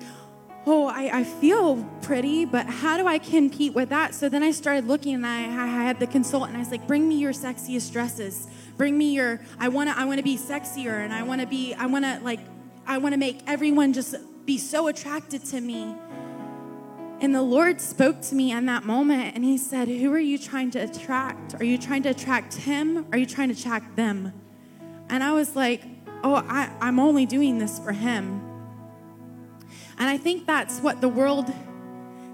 oh, 0.65 0.87
I, 0.87 1.19
I 1.19 1.23
feel 1.23 1.83
pretty, 2.01 2.43
but 2.43 2.65
how 2.65 2.97
do 2.97 3.07
I 3.07 3.19
compete 3.19 3.73
with 3.73 3.89
that? 3.89 4.13
So 4.13 4.27
then 4.27 4.43
I 4.43 4.51
started 4.51 4.85
looking, 4.85 5.15
and 5.15 5.25
I, 5.25 5.43
I 5.43 5.67
had 5.67 5.99
the 5.99 6.07
consultant. 6.07 6.51
And 6.51 6.57
I 6.57 6.59
was 6.59 6.71
like, 6.71 6.87
bring 6.87 7.07
me 7.07 7.15
your 7.15 7.31
sexiest 7.31 7.91
dresses 7.93 8.47
bring 8.77 8.97
me 8.97 9.13
your 9.13 9.41
i 9.59 9.67
want 9.67 9.89
to 9.89 9.97
i 9.97 10.05
want 10.05 10.19
to 10.19 10.23
be 10.23 10.37
sexier 10.37 11.03
and 11.03 11.11
i 11.11 11.23
want 11.23 11.41
to 11.41 11.47
be 11.47 11.73
i 11.73 11.85
want 11.85 12.05
to 12.05 12.19
like 12.23 12.39
i 12.85 12.97
want 12.97 13.13
to 13.13 13.19
make 13.19 13.41
everyone 13.47 13.91
just 13.91 14.15
be 14.45 14.57
so 14.57 14.87
attracted 14.87 15.43
to 15.43 15.59
me 15.59 15.95
and 17.19 17.33
the 17.33 17.41
lord 17.41 17.81
spoke 17.81 18.21
to 18.21 18.35
me 18.35 18.51
in 18.51 18.67
that 18.67 18.83
moment 18.83 19.35
and 19.35 19.43
he 19.43 19.57
said 19.57 19.87
who 19.87 20.13
are 20.13 20.19
you 20.19 20.37
trying 20.37 20.69
to 20.69 20.79
attract 20.79 21.55
are 21.55 21.65
you 21.65 21.77
trying 21.77 22.03
to 22.03 22.09
attract 22.09 22.53
him 22.53 23.05
are 23.11 23.17
you 23.17 23.25
trying 23.25 23.49
to 23.49 23.55
attract 23.55 23.95
them 23.95 24.31
and 25.09 25.23
i 25.23 25.33
was 25.33 25.55
like 25.55 25.83
oh 26.27 26.45
I, 26.47 26.71
i'm 26.81 26.99
only 26.99 27.25
doing 27.25 27.57
this 27.57 27.79
for 27.79 27.91
him 27.91 28.41
and 29.97 30.09
i 30.09 30.17
think 30.17 30.45
that's 30.45 30.79
what 30.79 31.01
the 31.01 31.09
world 31.09 31.51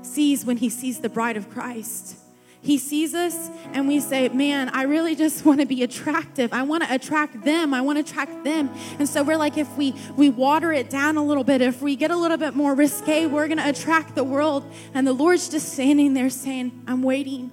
sees 0.01 0.45
when 0.45 0.57
he 0.57 0.69
sees 0.69 0.99
the 0.99 1.09
bride 1.09 1.37
of 1.37 1.49
christ 1.49 2.17
he 2.63 2.77
sees 2.77 3.13
us 3.13 3.49
and 3.73 3.89
we 3.89 3.99
say, 3.99 4.29
Man, 4.29 4.69
I 4.69 4.83
really 4.83 5.15
just 5.15 5.45
want 5.45 5.59
to 5.59 5.65
be 5.65 5.83
attractive. 5.83 6.53
I 6.53 6.63
want 6.63 6.83
to 6.83 6.93
attract 6.93 7.43
them. 7.43 7.73
I 7.73 7.81
want 7.81 7.97
to 7.97 8.09
attract 8.09 8.45
them. 8.45 8.69
And 8.99 9.07
so 9.07 9.21
we're 9.21 9.35
like, 9.35 9.57
if 9.57 9.77
we, 9.77 9.93
we 10.15 10.29
water 10.29 10.71
it 10.71 10.89
down 10.89 11.17
a 11.17 11.23
little 11.23 11.43
bit, 11.43 11.61
if 11.61 11.81
we 11.81 11.97
get 11.97 12.09
a 12.09 12.15
little 12.15 12.37
bit 12.37 12.55
more 12.55 12.73
risque, 12.73 13.25
we're 13.25 13.49
going 13.49 13.57
to 13.57 13.67
attract 13.67 14.15
the 14.15 14.23
world. 14.23 14.63
And 14.93 15.05
the 15.05 15.11
Lord's 15.11 15.49
just 15.49 15.73
standing 15.73 16.13
there 16.13 16.29
saying, 16.29 16.85
I'm 16.87 17.03
waiting. 17.03 17.51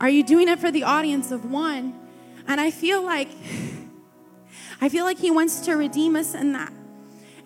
Are 0.00 0.10
you 0.10 0.22
doing 0.22 0.48
it 0.48 0.58
for 0.58 0.70
the 0.70 0.82
audience 0.82 1.32
of 1.32 1.50
one? 1.50 1.98
And 2.46 2.60
I 2.60 2.70
feel 2.70 3.02
like, 3.02 3.28
I 4.80 4.88
feel 4.88 5.04
like 5.04 5.18
He 5.18 5.30
wants 5.30 5.60
to 5.60 5.74
redeem 5.74 6.16
us 6.16 6.34
in 6.34 6.52
that. 6.52 6.72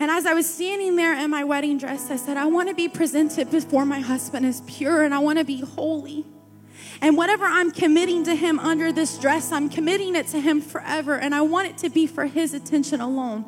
And 0.00 0.10
as 0.10 0.24
I 0.24 0.32
was 0.32 0.52
standing 0.52 0.96
there 0.96 1.14
in 1.14 1.30
my 1.30 1.44
wedding 1.44 1.76
dress, 1.76 2.10
I 2.10 2.16
said, 2.16 2.38
I 2.38 2.46
want 2.46 2.70
to 2.70 2.74
be 2.74 2.88
presented 2.88 3.50
before 3.50 3.84
my 3.84 4.00
husband 4.00 4.46
as 4.46 4.62
pure 4.62 5.02
and 5.02 5.14
I 5.14 5.18
want 5.18 5.38
to 5.38 5.44
be 5.44 5.60
holy. 5.60 6.24
And 7.02 7.16
whatever 7.18 7.44
I'm 7.44 7.70
committing 7.70 8.24
to 8.24 8.34
Him 8.34 8.58
under 8.58 8.92
this 8.92 9.18
dress, 9.18 9.52
I'm 9.52 9.68
committing 9.68 10.16
it 10.16 10.26
to 10.28 10.40
Him 10.40 10.62
forever. 10.62 11.18
And 11.18 11.34
I 11.34 11.42
want 11.42 11.68
it 11.68 11.78
to 11.78 11.90
be 11.90 12.06
for 12.06 12.24
His 12.24 12.54
attention 12.54 13.02
alone. 13.02 13.44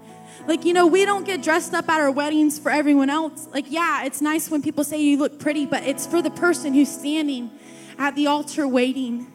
Like, 0.46 0.64
you 0.64 0.74
know, 0.74 0.86
we 0.86 1.04
don't 1.04 1.24
get 1.24 1.42
dressed 1.42 1.72
up 1.72 1.88
at 1.88 2.00
our 2.00 2.10
weddings 2.10 2.58
for 2.58 2.70
everyone 2.70 3.08
else. 3.08 3.48
Like, 3.52 3.70
yeah, 3.70 4.04
it's 4.04 4.20
nice 4.20 4.50
when 4.50 4.62
people 4.62 4.84
say 4.84 5.00
you 5.00 5.16
look 5.18 5.38
pretty, 5.38 5.66
but 5.66 5.84
it's 5.84 6.06
for 6.06 6.20
the 6.20 6.30
person 6.30 6.74
who's 6.74 6.90
standing 6.90 7.50
at 7.98 8.14
the 8.14 8.26
altar 8.26 8.68
waiting. 8.68 9.32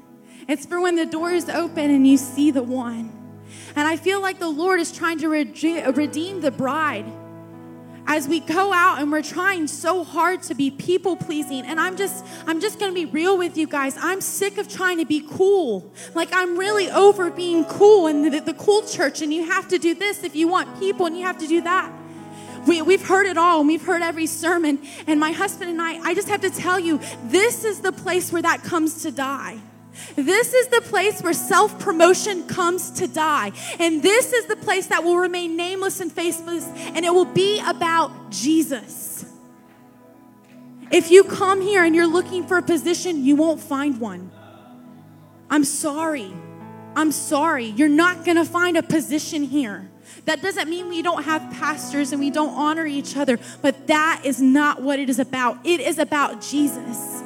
It's 0.47 0.65
for 0.65 0.79
when 0.81 0.95
the 0.95 1.05
doors 1.05 1.49
open 1.49 1.89
and 1.89 2.05
you 2.05 2.17
see 2.17 2.51
the 2.51 2.63
one. 2.63 3.16
And 3.75 3.87
I 3.87 3.97
feel 3.97 4.21
like 4.21 4.39
the 4.39 4.49
Lord 4.49 4.79
is 4.79 4.91
trying 4.91 5.19
to 5.19 5.29
redeem 5.29 6.41
the 6.41 6.51
bride. 6.51 7.05
As 8.09 8.25
we 8.25 8.39
go 8.39 8.71
out 8.71 9.01
and 9.01 9.11
we're 9.11 9.21
trying 9.21 9.67
so 9.67 10.05
hard 10.05 10.41
to 10.43 10.55
be 10.55 10.71
people 10.71 11.17
pleasing 11.17 11.65
and 11.65 11.77
i'm 11.77 11.97
just 11.97 12.25
i'm 12.47 12.61
just 12.61 12.79
to 12.79 12.93
be 12.93 13.03
real 13.03 13.37
with 13.37 13.57
you 13.57 13.67
guys 13.67 13.97
i'm 13.99 14.21
sick 14.21 14.57
of 14.57 14.69
trying 14.69 14.99
to 14.99 15.05
be 15.05 15.21
cool. 15.29 15.91
Like 16.15 16.29
i'm 16.31 16.57
really 16.57 16.89
over 16.89 17.29
being 17.29 17.65
cool 17.65 18.07
and 18.07 18.33
the, 18.33 18.39
the 18.39 18.53
cool 18.53 18.81
church 18.83 19.21
and 19.21 19.33
you 19.33 19.45
have 19.45 19.67
to 19.67 19.77
do 19.77 19.93
this 19.93 20.23
if 20.23 20.37
you 20.37 20.47
want 20.47 20.79
people 20.79 21.05
and 21.05 21.17
you 21.17 21.25
have 21.25 21.37
to 21.39 21.47
do 21.47 21.61
that. 21.61 21.91
We, 22.65 22.81
we've 22.81 23.05
heard 23.05 23.27
it 23.27 23.37
all 23.37 23.59
and 23.59 23.67
we've 23.67 23.85
heard 23.85 24.01
every 24.01 24.25
sermon 24.25 24.79
and 25.05 25.19
my 25.19 25.31
husband 25.33 25.69
and 25.69 25.81
i 25.81 25.99
i 25.99 26.13
just 26.13 26.29
have 26.29 26.41
to 26.41 26.49
tell 26.49 26.79
you 26.79 27.01
this 27.25 27.65
is 27.65 27.81
the 27.81 27.91
place 27.91 28.31
where 28.31 28.41
that 28.41 28.63
comes 28.63 29.03
to 29.03 29.11
die 29.11 29.59
this 30.15 30.53
is 30.53 30.67
the 30.67 30.81
place 30.81 31.21
where 31.21 31.33
self 31.33 31.79
promotion 31.79 32.47
comes 32.47 32.91
to 32.91 33.07
die. 33.07 33.51
And 33.79 34.01
this 34.01 34.33
is 34.33 34.45
the 34.45 34.55
place 34.55 34.87
that 34.87 35.03
will 35.03 35.17
remain 35.17 35.55
nameless 35.55 35.99
and 35.99 36.11
faceless, 36.11 36.67
and 36.77 37.05
it 37.05 37.13
will 37.13 37.25
be 37.25 37.61
about 37.65 38.31
Jesus. 38.31 39.25
If 40.89 41.11
you 41.11 41.23
come 41.23 41.61
here 41.61 41.83
and 41.83 41.95
you're 41.95 42.07
looking 42.07 42.47
for 42.47 42.57
a 42.57 42.61
position, 42.61 43.25
you 43.25 43.35
won't 43.35 43.59
find 43.59 43.99
one. 43.99 44.31
I'm 45.49 45.63
sorry. 45.63 46.33
I'm 46.95 47.11
sorry. 47.11 47.65
You're 47.65 47.89
not 47.89 48.25
going 48.25 48.37
to 48.37 48.45
find 48.45 48.77
a 48.77 48.83
position 48.83 49.43
here. 49.43 49.89
That 50.25 50.41
doesn't 50.41 50.69
mean 50.69 50.89
we 50.89 51.01
don't 51.01 51.23
have 51.23 51.41
pastors 51.53 52.11
and 52.11 52.19
we 52.19 52.31
don't 52.31 52.53
honor 52.53 52.85
each 52.85 53.15
other, 53.15 53.37
but 53.61 53.87
that 53.87 54.21
is 54.23 54.41
not 54.41 54.81
what 54.81 54.99
it 54.99 55.09
is 55.09 55.19
about. 55.19 55.65
It 55.65 55.79
is 55.79 55.99
about 55.99 56.41
Jesus. 56.41 57.23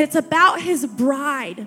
It's 0.00 0.14
about 0.14 0.62
his 0.62 0.86
bride. 0.86 1.66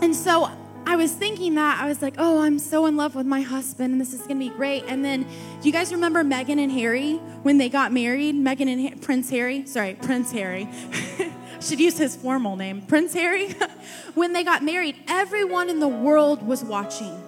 And 0.00 0.16
so 0.16 0.50
I 0.86 0.96
was 0.96 1.12
thinking 1.12 1.56
that. 1.56 1.78
I 1.78 1.86
was 1.86 2.00
like, 2.00 2.14
oh, 2.16 2.40
I'm 2.40 2.58
so 2.58 2.86
in 2.86 2.96
love 2.96 3.14
with 3.14 3.26
my 3.26 3.42
husband, 3.42 3.92
and 3.92 4.00
this 4.00 4.14
is 4.14 4.26
to 4.26 4.34
be 4.34 4.48
great. 4.48 4.84
And 4.88 5.04
then, 5.04 5.24
do 5.60 5.68
you 5.68 5.72
guys 5.72 5.92
remember 5.92 6.24
Meghan 6.24 6.58
and 6.58 6.72
Harry 6.72 7.16
when 7.42 7.58
they 7.58 7.68
got 7.68 7.92
married? 7.92 8.36
Meghan 8.36 8.68
and 8.68 8.88
ha- 8.88 8.98
Prince 9.02 9.28
Harry? 9.28 9.66
Sorry, 9.66 9.96
Prince 9.96 10.32
Harry. 10.32 10.66
Should 11.60 11.78
use 11.78 11.98
his 11.98 12.16
formal 12.16 12.56
name, 12.56 12.80
Prince 12.80 13.12
Harry. 13.12 13.50
when 14.14 14.32
they 14.32 14.42
got 14.42 14.64
married, 14.64 14.96
everyone 15.06 15.68
in 15.68 15.78
the 15.78 15.88
world 15.88 16.42
was 16.46 16.64
watching. 16.64 17.22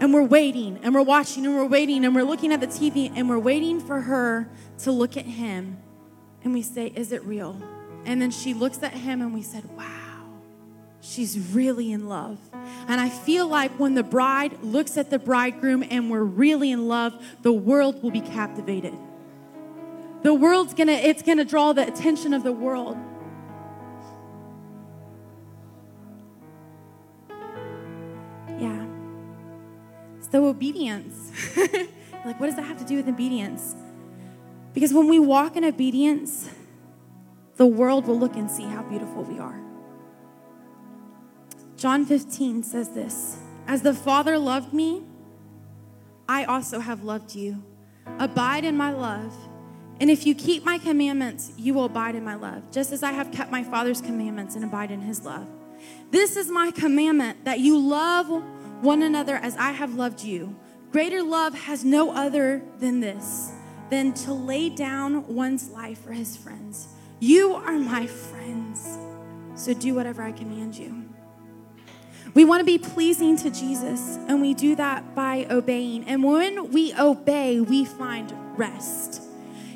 And 0.00 0.12
we're 0.12 0.24
waiting, 0.24 0.80
and 0.82 0.92
we're 0.92 1.02
watching, 1.02 1.46
and 1.46 1.54
we're 1.54 1.66
waiting, 1.66 2.04
and 2.04 2.16
we're 2.16 2.24
looking 2.24 2.52
at 2.52 2.60
the 2.60 2.66
TV, 2.66 3.12
and 3.14 3.28
we're 3.28 3.38
waiting 3.38 3.78
for 3.78 4.00
her 4.00 4.50
to 4.78 4.90
look 4.90 5.16
at 5.16 5.24
him. 5.24 5.78
And 6.42 6.52
we 6.52 6.62
say, 6.62 6.88
Is 6.96 7.12
it 7.12 7.22
real? 7.24 7.62
And 8.04 8.20
then 8.20 8.30
she 8.30 8.54
looks 8.54 8.82
at 8.82 8.92
him 8.92 9.20
and 9.20 9.34
we 9.34 9.42
said, 9.42 9.64
Wow, 9.76 10.40
she's 11.00 11.38
really 11.52 11.92
in 11.92 12.08
love. 12.08 12.38
And 12.88 13.00
I 13.00 13.08
feel 13.08 13.46
like 13.46 13.72
when 13.78 13.94
the 13.94 14.02
bride 14.02 14.62
looks 14.62 14.96
at 14.96 15.10
the 15.10 15.18
bridegroom 15.18 15.84
and 15.90 16.10
we're 16.10 16.22
really 16.22 16.70
in 16.70 16.88
love, 16.88 17.22
the 17.42 17.52
world 17.52 18.02
will 18.02 18.10
be 18.10 18.20
captivated. 18.20 18.94
The 20.22 20.34
world's 20.34 20.74
gonna, 20.74 20.92
it's 20.92 21.22
gonna 21.22 21.44
draw 21.44 21.72
the 21.72 21.86
attention 21.86 22.34
of 22.34 22.42
the 22.42 22.52
world. 22.52 22.96
Yeah. 28.58 28.86
So, 30.30 30.46
obedience. 30.46 31.30
like, 31.56 32.40
what 32.40 32.46
does 32.46 32.56
that 32.56 32.64
have 32.64 32.78
to 32.78 32.84
do 32.84 32.96
with 32.96 33.08
obedience? 33.08 33.76
Because 34.74 34.92
when 34.92 35.08
we 35.08 35.18
walk 35.18 35.56
in 35.56 35.64
obedience, 35.64 36.50
the 37.58 37.66
world 37.66 38.06
will 38.06 38.18
look 38.18 38.36
and 38.36 38.50
see 38.50 38.62
how 38.62 38.82
beautiful 38.82 39.24
we 39.24 39.38
are. 39.38 39.60
John 41.76 42.06
15 42.06 42.62
says 42.62 42.90
this 42.90 43.36
As 43.66 43.82
the 43.82 43.92
Father 43.92 44.38
loved 44.38 44.72
me, 44.72 45.04
I 46.28 46.44
also 46.44 46.80
have 46.80 47.04
loved 47.04 47.34
you. 47.34 47.62
Abide 48.18 48.64
in 48.64 48.76
my 48.76 48.90
love. 48.90 49.34
And 50.00 50.10
if 50.10 50.24
you 50.24 50.34
keep 50.34 50.64
my 50.64 50.78
commandments, 50.78 51.52
you 51.56 51.74
will 51.74 51.86
abide 51.86 52.14
in 52.14 52.24
my 52.24 52.36
love, 52.36 52.70
just 52.70 52.92
as 52.92 53.02
I 53.02 53.10
have 53.10 53.32
kept 53.32 53.50
my 53.50 53.64
Father's 53.64 54.00
commandments 54.00 54.54
and 54.54 54.64
abide 54.64 54.92
in 54.92 55.00
his 55.00 55.24
love. 55.24 55.48
This 56.12 56.36
is 56.36 56.48
my 56.48 56.70
commandment 56.70 57.44
that 57.44 57.58
you 57.58 57.76
love 57.76 58.28
one 58.80 59.02
another 59.02 59.34
as 59.34 59.56
I 59.56 59.72
have 59.72 59.94
loved 59.94 60.22
you. 60.22 60.56
Greater 60.92 61.22
love 61.22 61.54
has 61.54 61.84
no 61.84 62.12
other 62.12 62.62
than 62.78 63.00
this, 63.00 63.50
than 63.90 64.12
to 64.14 64.32
lay 64.32 64.68
down 64.68 65.26
one's 65.26 65.68
life 65.70 66.00
for 66.04 66.12
his 66.12 66.36
friends. 66.36 66.88
You 67.20 67.54
are 67.54 67.78
my 67.78 68.06
friends, 68.06 68.96
so 69.56 69.74
do 69.74 69.94
whatever 69.94 70.22
I 70.22 70.30
command 70.30 70.78
you. 70.78 71.04
We 72.32 72.44
want 72.44 72.60
to 72.60 72.64
be 72.64 72.78
pleasing 72.78 73.36
to 73.38 73.50
Jesus, 73.50 74.18
and 74.28 74.40
we 74.40 74.54
do 74.54 74.76
that 74.76 75.16
by 75.16 75.46
obeying. 75.50 76.04
And 76.04 76.22
when 76.22 76.70
we 76.70 76.94
obey, 76.94 77.60
we 77.60 77.84
find 77.84 78.32
rest. 78.56 79.22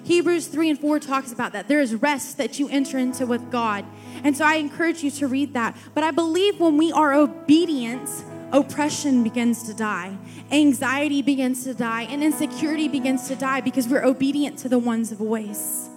Hebrews 0.05 0.47
3 0.47 0.71
and 0.71 0.79
4 0.79 1.01
talks 1.01 1.33
about 1.33 1.53
that. 1.53 1.67
There 1.67 1.81
is 1.81 1.97
rest 1.97 2.37
that 2.37 2.61
you 2.61 2.69
enter 2.69 2.99
into 2.99 3.27
with 3.27 3.51
God. 3.51 3.85
And 4.23 4.37
so 4.37 4.45
I 4.45 4.57
encourage 4.57 5.03
you 5.03 5.11
to 5.13 5.27
read 5.27 5.55
that. 5.55 5.77
But 5.95 6.05
I 6.05 6.13
believe 6.13 6.61
when 6.61 6.77
we 6.77 6.93
are 6.93 7.13
obedient, 7.13 8.09
oppression 8.53 9.25
begins 9.25 9.65
to 9.65 9.75
die, 9.75 10.17
anxiety 10.53 11.23
begins 11.23 11.65
to 11.65 11.75
die, 11.75 12.03
and 12.03 12.23
insecurity 12.23 12.87
begins 12.87 13.27
to 13.29 13.35
die 13.35 13.61
because 13.61 13.89
we're 13.89 14.05
obedient 14.05 14.59
to 14.59 14.69
the 14.69 14.79
one's 14.79 15.11
voice. 15.11 15.89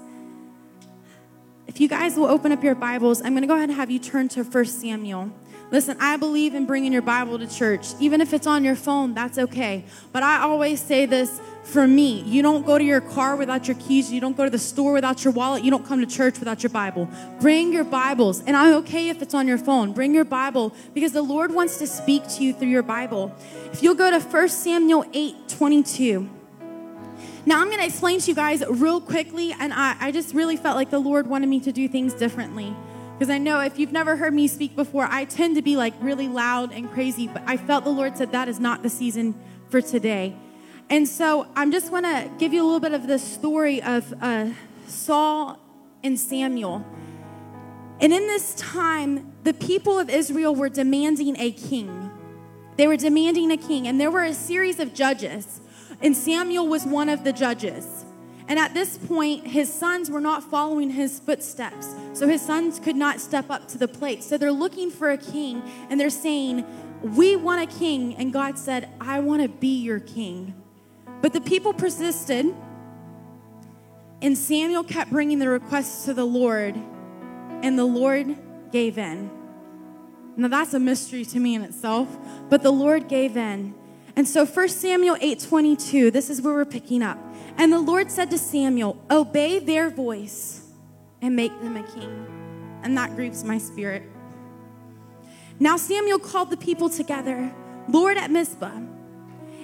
If 1.76 1.82
you 1.82 1.90
guys 1.90 2.16
will 2.16 2.28
open 2.28 2.54
up 2.54 2.64
your 2.64 2.74
Bibles, 2.74 3.22
I'm 3.22 3.34
going 3.34 3.42
to 3.42 3.48
go 3.48 3.56
ahead 3.56 3.68
and 3.68 3.78
have 3.78 3.92
you 3.92 4.00
turn 4.00 4.30
to 4.30 4.44
1 4.44 4.66
Samuel. 4.66 5.30
Listen, 5.72 5.98
I 6.00 6.16
believe 6.16 6.56
in 6.56 6.66
bringing 6.66 6.94
your 6.94 7.02
Bible 7.02 7.38
to 7.38 7.48
church. 7.48 7.88
Even 8.00 8.22
if 8.22 8.34
it's 8.34 8.48
on 8.48 8.64
your 8.64 8.78
phone, 8.78 9.14
that's 9.14 9.38
okay. 9.38 9.84
But 10.14 10.24
I 10.24 10.38
always 10.38 10.80
say 10.80 11.06
this 11.06 11.42
for 11.64 11.86
me 11.86 12.22
you 12.22 12.42
don't 12.42 12.66
go 12.66 12.78
to 12.78 12.84
your 12.84 13.02
car 13.02 13.36
without 13.36 13.68
your 13.68 13.76
keys, 13.76 14.10
you 14.10 14.22
don't 14.22 14.38
go 14.38 14.46
to 14.46 14.50
the 14.50 14.58
store 14.58 14.94
without 14.94 15.26
your 15.26 15.34
wallet, 15.34 15.66
you 15.66 15.72
don't 15.72 15.86
come 15.86 16.00
to 16.00 16.06
church 16.06 16.40
without 16.40 16.64
your 16.64 16.70
Bible. 16.70 17.10
Bring 17.42 17.74
your 17.74 17.84
Bibles. 17.84 18.42
And 18.48 18.56
I'm 18.56 18.76
okay 18.76 19.10
if 19.10 19.22
it's 19.22 19.34
on 19.34 19.46
your 19.46 19.58
phone. 19.58 19.92
Bring 19.92 20.16
your 20.16 20.24
Bible 20.24 20.74
because 20.94 21.12
the 21.12 21.24
Lord 21.24 21.54
wants 21.54 21.78
to 21.80 21.88
speak 21.88 22.26
to 22.36 22.44
you 22.46 22.54
through 22.54 22.70
your 22.70 22.84
Bible. 22.84 23.36
If 23.74 23.84
you'll 23.84 23.96
go 23.96 24.18
to 24.18 24.26
1 24.26 24.48
Samuel 24.48 25.04
8 25.14 25.50
22. 25.50 26.30
Now, 27.48 27.62
I'm 27.62 27.68
going 27.68 27.80
to 27.80 27.86
explain 27.86 28.20
to 28.22 28.28
you 28.32 28.36
guys 28.36 28.64
real 28.68 29.00
quickly, 29.00 29.56
and 29.60 29.72
I, 29.72 29.96
I 30.00 30.12
just 30.12 30.34
really 30.34 30.58
felt 30.58 30.76
like 30.76 30.90
the 30.90 31.00
Lord 31.00 31.28
wanted 31.28 31.48
me 31.48 31.60
to 31.60 31.72
do 31.72 31.88
things 31.88 32.14
differently. 32.16 32.76
Because 33.14 33.30
I 33.30 33.38
know 33.38 33.60
if 33.60 33.78
you've 33.78 33.92
never 33.92 34.16
heard 34.16 34.34
me 34.34 34.48
speak 34.48 34.76
before, 34.76 35.08
I 35.10 35.26
tend 35.26 35.56
to 35.56 35.62
be 35.62 35.78
like 35.78 35.94
really 36.02 36.28
loud 36.28 36.74
and 36.74 36.92
crazy, 36.92 37.28
but 37.28 37.44
I 37.46 37.58
felt 37.58 37.84
the 37.84 37.92
Lord 37.92 38.18
said 38.18 38.32
that 38.32 38.50
is 38.50 38.60
not 38.60 38.82
the 38.82 38.90
season 38.90 39.36
for 39.70 39.80
today. 39.80 40.36
And 40.90 41.08
so 41.08 41.48
I'm 41.56 41.72
just 41.72 41.92
going 41.92 42.04
to 42.04 42.30
give 42.40 42.52
you 42.52 42.64
a 42.64 42.66
little 42.66 42.80
bit 42.80 42.94
of 42.94 43.06
the 43.06 43.20
story 43.20 43.82
of 43.82 44.12
uh, 44.22 44.50
Saul 44.88 45.60
and 46.04 46.20
Samuel. 46.20 46.84
And 48.02 48.12
in 48.12 48.28
this 48.28 48.56
time, 48.56 49.34
the 49.44 49.54
people 49.54 50.00
of 50.00 50.10
Israel 50.10 50.56
were 50.56 50.70
demanding 50.70 51.38
a 51.40 51.52
king. 51.52 52.12
They 52.76 52.88
were 52.88 52.98
demanding 52.98 53.52
a 53.52 53.58
king, 53.58 53.88
and 53.88 54.02
there 54.02 54.12
were 54.12 54.24
a 54.24 54.34
series 54.34 54.80
of 54.80 54.94
judges. 54.94 55.62
And 56.02 56.16
Samuel 56.16 56.68
was 56.68 56.86
one 56.86 57.10
of 57.10 57.24
the 57.24 57.34
judges. 57.34 58.06
And 58.48 58.60
at 58.60 58.74
this 58.74 58.98
point, 58.98 59.48
his 59.48 59.74
sons 59.74 60.10
were 60.10 60.22
not 60.22 60.44
following 60.44 60.92
his 60.92 61.20
footsteps. 61.20 61.96
So 62.14 62.28
his 62.28 62.42
sons 62.42 62.80
could 62.80 62.96
not 62.96 63.20
step 63.20 63.50
up 63.50 63.68
to 63.70 63.78
the 63.78 63.88
plate. 63.88 64.24
So 64.24 64.38
they're 64.38 64.52
looking 64.52 64.92
for 64.92 65.10
a 65.10 65.18
king 65.18 65.64
and 65.90 66.00
they're 66.00 66.10
saying, 66.10 66.66
We 67.02 67.36
want 67.36 67.62
a 67.64 67.78
king. 67.78 68.16
And 68.16 68.32
God 68.32 68.60
said, 68.60 68.90
I 69.02 69.20
want 69.20 69.42
to 69.42 69.50
be 69.50 69.80
your 69.80 70.00
king. 70.00 70.54
But 71.22 71.34
the 71.34 71.42
people 71.42 71.74
persisted. 71.74 72.54
And 74.22 74.38
Samuel 74.38 74.84
kept 74.84 75.12
bringing 75.12 75.40
the 75.40 75.50
requests 75.50 76.06
to 76.06 76.14
the 76.14 76.26
Lord. 76.26 76.76
And 77.64 77.80
the 77.80 77.86
Lord 77.86 78.38
gave 78.72 78.98
in. 78.98 79.32
Now 80.38 80.50
that's 80.50 80.74
a 80.74 80.80
mystery 80.80 81.26
to 81.26 81.40
me 81.40 81.56
in 81.56 81.64
itself. 81.64 82.16
But 82.50 82.62
the 82.62 82.72
Lord 82.72 83.08
gave 83.08 83.38
in. 83.38 83.74
And 84.16 84.28
so 84.28 84.46
1 84.46 84.70
Samuel 84.70 85.18
8:22, 85.20 86.12
this 86.12 86.30
is 86.30 86.42
where 86.42 86.54
we're 86.54 86.66
picking 86.66 87.02
up. 87.02 87.18
And 87.58 87.72
the 87.72 87.80
Lord 87.80 88.12
said 88.12 88.32
to 88.32 88.38
Samuel, 88.38 88.98
"Obey 89.12 89.60
their 89.60 89.90
voice 89.90 90.62
and 91.22 91.36
make 91.36 91.52
them 91.62 91.76
a 91.76 91.84
king." 91.84 92.26
And 92.84 92.98
that 92.98 93.16
grieves 93.16 93.44
my 93.44 93.58
spirit. 93.58 94.04
Now 95.60 95.78
Samuel 95.78 96.20
called 96.20 96.50
the 96.50 96.58
people 96.58 96.90
together, 96.90 97.54
Lord 97.90 98.18
at 98.18 98.32
Mizpah. 98.32 98.80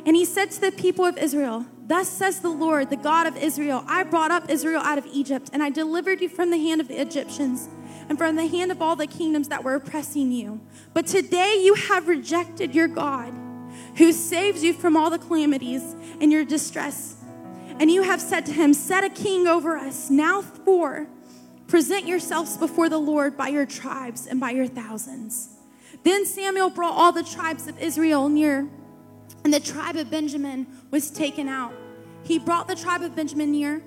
And 0.06 0.16
he 0.16 0.26
said 0.26 0.52
to 0.52 0.62
the 0.62 0.72
people 0.72 1.06
of 1.06 1.18
Israel, 1.18 1.66
Thus 1.86 2.08
says 2.10 2.40
the 2.40 2.50
Lord, 2.50 2.90
the 2.90 2.96
God 2.96 3.28
of 3.28 3.38
Israel 3.38 3.84
I 3.88 4.04
brought 4.04 4.32
up 4.32 4.50
Israel 4.50 4.82
out 4.82 4.98
of 4.98 5.06
Egypt, 5.12 5.50
and 5.54 5.62
I 5.62 5.70
delivered 5.70 6.22
you 6.22 6.30
from 6.30 6.50
the 6.50 6.58
hand 6.58 6.82
of 6.82 6.88
the 6.88 7.00
Egyptians 7.00 7.70
and 8.10 8.18
from 8.18 8.36
the 8.36 8.48
hand 8.48 8.72
of 8.72 8.82
all 8.82 8.96
the 8.96 9.08
kingdoms 9.08 9.50
that 9.50 9.64
were 9.64 9.76
oppressing 9.76 10.32
you. 10.32 10.62
But 10.94 11.06
today 11.06 11.62
you 11.62 11.76
have 11.76 12.08
rejected 12.08 12.74
your 12.74 12.88
God 12.88 13.34
who 13.98 14.12
saves 14.12 14.64
you 14.64 14.74
from 14.74 14.96
all 14.96 15.10
the 15.10 15.20
calamities 15.20 15.96
and 16.20 16.32
your 16.32 16.46
distress. 16.46 17.16
And 17.80 17.90
you 17.90 18.04
have 18.04 18.22
said 18.22 18.46
to 18.48 18.52
him, 18.52 18.74
Set 18.74 19.04
a 19.04 19.10
king 19.10 19.48
over 19.48 19.78
us. 19.78 20.10
Now, 20.10 20.42
for 20.42 21.08
present 21.68 22.06
yourselves 22.06 22.58
before 22.58 22.90
the 22.90 22.98
Lord 22.98 23.38
by 23.38 23.48
your 23.48 23.66
tribes 23.66 24.28
and 24.28 24.40
by 24.40 24.52
your 24.52 24.68
thousands. 24.68 25.50
Then 26.04 26.26
Samuel 26.26 26.70
brought 26.70 26.94
all 26.94 27.12
the 27.12 27.24
tribes 27.24 27.68
of 27.68 27.80
Israel 27.80 28.28
near, 28.28 28.68
and 29.44 29.54
the 29.54 29.60
tribe 29.60 29.96
of 29.96 30.12
Benjamin 30.12 30.68
was 30.92 31.10
taken 31.10 31.48
out. 31.48 31.74
He 32.24 32.40
brought 32.40 32.68
the 32.68 32.76
tribe 32.76 33.02
of 33.02 33.16
Benjamin 33.16 33.52
near 33.52 33.82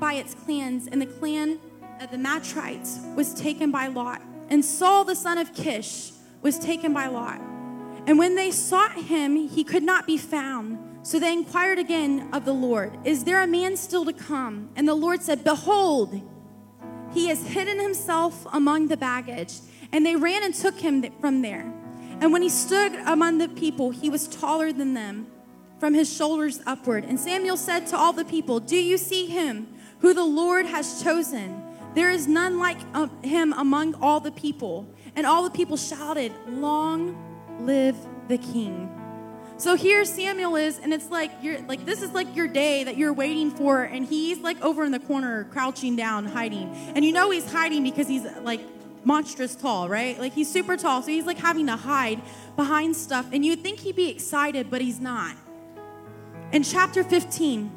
by 0.00 0.14
its 0.14 0.34
clans, 0.34 0.88
and 0.88 1.00
the 1.00 1.06
clan 1.06 1.60
of 2.00 2.10
the 2.10 2.16
Matrites 2.16 2.98
was 3.14 3.34
taken 3.34 3.70
by 3.70 3.86
Lot. 3.86 4.20
And 4.50 4.64
Saul 4.64 5.04
the 5.04 5.14
son 5.14 5.38
of 5.38 5.54
Kish 5.54 6.12
was 6.42 6.58
taken 6.58 6.92
by 6.92 7.06
Lot. 7.06 7.40
And 8.08 8.18
when 8.18 8.36
they 8.36 8.50
sought 8.50 8.94
him, 8.94 9.36
he 9.36 9.62
could 9.62 9.82
not 9.82 10.06
be 10.06 10.16
found. 10.16 10.78
So 11.06 11.18
they 11.18 11.30
inquired 11.30 11.78
again 11.78 12.30
of 12.32 12.46
the 12.46 12.54
Lord, 12.54 12.96
Is 13.04 13.24
there 13.24 13.42
a 13.42 13.46
man 13.46 13.76
still 13.76 14.06
to 14.06 14.14
come? 14.14 14.70
And 14.76 14.88
the 14.88 14.94
Lord 14.94 15.22
said, 15.22 15.44
Behold, 15.44 16.18
he 17.12 17.26
has 17.26 17.46
hidden 17.46 17.78
himself 17.78 18.46
among 18.50 18.88
the 18.88 18.96
baggage. 18.96 19.58
And 19.92 20.06
they 20.06 20.16
ran 20.16 20.42
and 20.42 20.54
took 20.54 20.80
him 20.80 21.04
from 21.20 21.42
there. 21.42 21.70
And 22.22 22.32
when 22.32 22.40
he 22.40 22.48
stood 22.48 22.94
among 22.94 23.36
the 23.36 23.48
people, 23.50 23.90
he 23.90 24.08
was 24.08 24.26
taller 24.26 24.72
than 24.72 24.94
them 24.94 25.26
from 25.78 25.92
his 25.92 26.10
shoulders 26.10 26.62
upward. 26.64 27.04
And 27.04 27.20
Samuel 27.20 27.58
said 27.58 27.86
to 27.88 27.96
all 27.98 28.14
the 28.14 28.24
people, 28.24 28.58
Do 28.58 28.76
you 28.76 28.96
see 28.96 29.26
him 29.26 29.68
who 29.98 30.14
the 30.14 30.24
Lord 30.24 30.64
has 30.64 31.02
chosen? 31.02 31.62
There 31.94 32.10
is 32.10 32.26
none 32.26 32.58
like 32.58 32.78
uh, 32.94 33.08
him 33.22 33.52
among 33.52 33.96
all 33.96 34.20
the 34.20 34.32
people. 34.32 34.88
And 35.14 35.26
all 35.26 35.42
the 35.42 35.50
people 35.50 35.76
shouted, 35.76 36.32
Long 36.46 37.27
live 37.60 37.96
the 38.28 38.38
king. 38.38 38.94
So 39.58 39.74
here 39.74 40.04
Samuel 40.04 40.54
is, 40.54 40.78
and 40.78 40.92
it's 40.94 41.10
like 41.10 41.32
you're 41.42 41.60
like 41.62 41.84
this 41.84 42.00
is 42.00 42.12
like 42.12 42.36
your 42.36 42.46
day 42.46 42.84
that 42.84 42.96
you're 42.96 43.12
waiting 43.12 43.50
for, 43.50 43.82
and 43.82 44.06
he's 44.06 44.38
like 44.38 44.60
over 44.62 44.84
in 44.84 44.92
the 44.92 45.00
corner, 45.00 45.44
crouching 45.50 45.96
down, 45.96 46.26
hiding. 46.26 46.70
And 46.94 47.04
you 47.04 47.12
know 47.12 47.30
he's 47.30 47.50
hiding 47.50 47.82
because 47.82 48.06
he's 48.06 48.24
like 48.42 48.60
monstrous 49.04 49.56
tall, 49.56 49.88
right? 49.88 50.16
Like 50.18 50.32
he's 50.32 50.48
super 50.48 50.76
tall, 50.76 51.02
so 51.02 51.08
he's 51.08 51.26
like 51.26 51.38
having 51.38 51.66
to 51.66 51.76
hide 51.76 52.20
behind 52.54 52.94
stuff. 52.94 53.26
And 53.32 53.44
you'd 53.44 53.62
think 53.62 53.80
he'd 53.80 53.96
be 53.96 54.10
excited, 54.10 54.70
but 54.70 54.80
he's 54.80 55.00
not. 55.00 55.34
In 56.52 56.62
chapter 56.62 57.02
15, 57.02 57.72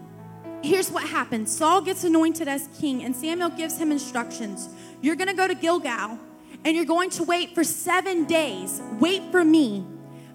here's 0.62 0.92
what 0.92 1.04
happens 1.04 1.52
Saul 1.56 1.82
gets 1.82 2.04
anointed 2.04 2.48
as 2.48 2.70
king, 2.80 3.04
and 3.04 3.16
Samuel 3.16 3.50
gives 3.50 3.78
him 3.80 3.92
instructions. 3.92 4.70
You're 5.02 5.16
gonna 5.16 5.34
go 5.34 5.48
to 5.48 5.56
Gilgal, 5.56 6.20
and 6.64 6.76
you're 6.76 6.86
going 6.86 7.10
to 7.12 7.24
wait 7.24 7.56
for 7.56 7.64
seven 7.64 8.26
days. 8.26 8.82
Wait 9.00 9.32
for 9.32 9.44
me 9.44 9.86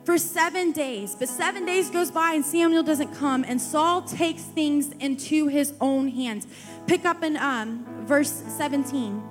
for 0.07 0.17
seven 0.17 0.71
days. 0.71 1.17
But 1.17 1.29
seven 1.29 1.67
days 1.67 1.91
goes 1.91 2.11
by, 2.11 2.33
and 2.33 2.45
Samuel 2.45 2.85
doesn't 2.85 3.13
come, 3.15 3.45
and 3.47 3.61
Saul 3.61 4.03
takes 4.03 4.43
things 4.43 4.93
into 5.01 5.49
his 5.49 5.75
own 5.81 6.09
hands. 6.09 6.47
Pick 6.87 7.05
up 7.05 7.23
in 7.25 7.37
um, 7.37 7.85
verse 8.07 8.31
17. 8.31 9.23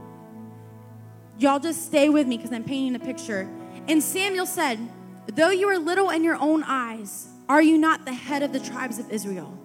Y'all 1.40 1.60
just 1.60 1.86
stay 1.86 2.10
with 2.10 2.28
me 2.28 2.38
because 2.38 2.52
I'm 2.52 2.64
painting 2.64 2.96
a 2.96 3.04
picture. 3.04 3.50
And 3.88 4.04
Samuel 4.04 4.46
said, 4.46 4.80
Though 5.28 5.50
you 5.50 5.68
are 5.70 5.78
little 5.78 6.10
in 6.10 6.24
your 6.24 6.36
own 6.36 6.64
eyes, 6.64 7.30
are 7.48 7.62
you 7.62 7.78
not 7.78 8.06
the 8.06 8.14
head 8.14 8.44
of 8.44 8.52
the 8.54 8.60
tribes 8.60 9.00
of 9.00 9.10
Israel? 9.12 9.58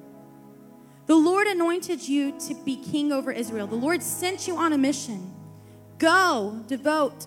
The 1.06 1.16
Lord 1.16 1.48
anointed 1.48 2.08
you 2.08 2.38
to 2.40 2.54
be 2.64 2.76
king 2.76 3.10
over 3.10 3.32
Israel. 3.32 3.66
The 3.66 3.74
Lord 3.74 4.02
sent 4.02 4.46
you 4.46 4.56
on 4.56 4.72
a 4.72 4.78
mission. 4.78 5.34
Go, 6.00 6.58
devote 6.66 7.26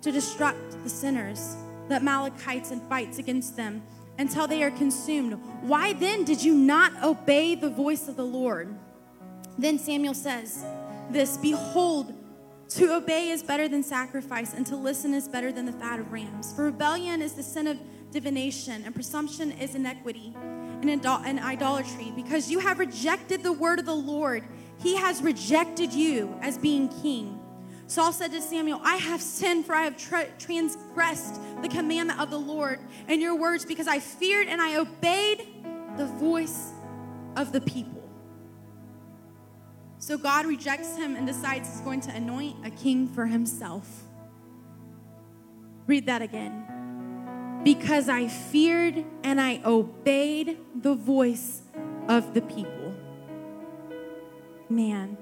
to 0.00 0.10
destruct 0.10 0.82
the 0.82 0.88
sinners, 0.88 1.54
the 1.88 1.96
Amalekites 1.96 2.70
and 2.70 2.80
fights 2.88 3.18
against 3.18 3.56
them 3.56 3.82
until 4.18 4.46
they 4.46 4.62
are 4.62 4.70
consumed. 4.70 5.34
Why 5.60 5.92
then 5.92 6.24
did 6.24 6.42
you 6.42 6.54
not 6.54 7.04
obey 7.04 7.54
the 7.54 7.68
voice 7.68 8.08
of 8.08 8.16
the 8.16 8.24
Lord? 8.24 8.74
Then 9.58 9.78
Samuel 9.78 10.14
says, 10.14 10.64
This, 11.10 11.36
behold, 11.36 12.14
to 12.70 12.94
obey 12.94 13.28
is 13.28 13.42
better 13.42 13.68
than 13.68 13.82
sacrifice, 13.82 14.54
and 14.54 14.64
to 14.66 14.76
listen 14.76 15.12
is 15.12 15.28
better 15.28 15.52
than 15.52 15.66
the 15.66 15.72
fat 15.72 16.00
of 16.00 16.10
rams. 16.10 16.54
For 16.54 16.64
rebellion 16.64 17.20
is 17.20 17.34
the 17.34 17.42
sin 17.42 17.66
of 17.66 17.78
divination, 18.12 18.82
and 18.86 18.94
presumption 18.94 19.52
is 19.52 19.74
iniquity 19.74 20.32
and, 20.34 20.90
and 20.90 21.40
idolatry. 21.40 22.14
Because 22.16 22.50
you 22.50 22.60
have 22.60 22.78
rejected 22.78 23.42
the 23.42 23.52
word 23.52 23.78
of 23.78 23.84
the 23.84 23.94
Lord, 23.94 24.42
he 24.78 24.96
has 24.96 25.20
rejected 25.20 25.92
you 25.92 26.34
as 26.40 26.56
being 26.56 26.88
king. 27.02 27.35
Saul 27.88 28.12
said 28.12 28.32
to 28.32 28.40
Samuel, 28.40 28.80
I 28.82 28.96
have 28.96 29.22
sinned, 29.22 29.64
for 29.64 29.74
I 29.74 29.82
have 29.82 29.96
tra- 29.96 30.28
transgressed 30.38 31.40
the 31.62 31.68
commandment 31.68 32.20
of 32.20 32.30
the 32.30 32.38
Lord 32.38 32.80
and 33.06 33.22
your 33.22 33.36
words, 33.36 33.64
because 33.64 33.86
I 33.86 34.00
feared 34.00 34.48
and 34.48 34.60
I 34.60 34.76
obeyed 34.76 35.46
the 35.96 36.06
voice 36.06 36.72
of 37.36 37.52
the 37.52 37.60
people. 37.60 38.02
So 39.98 40.18
God 40.18 40.46
rejects 40.46 40.96
him 40.96 41.16
and 41.16 41.26
decides 41.26 41.68
he's 41.68 41.80
going 41.80 42.00
to 42.02 42.14
anoint 42.14 42.66
a 42.66 42.70
king 42.70 43.08
for 43.08 43.26
himself. 43.26 44.04
Read 45.86 46.06
that 46.06 46.22
again. 46.22 47.60
Because 47.64 48.08
I 48.08 48.28
feared 48.28 49.04
and 49.22 49.40
I 49.40 49.60
obeyed 49.64 50.58
the 50.74 50.94
voice 50.94 51.62
of 52.08 52.34
the 52.34 52.42
people. 52.42 52.94
Man, 54.68 55.16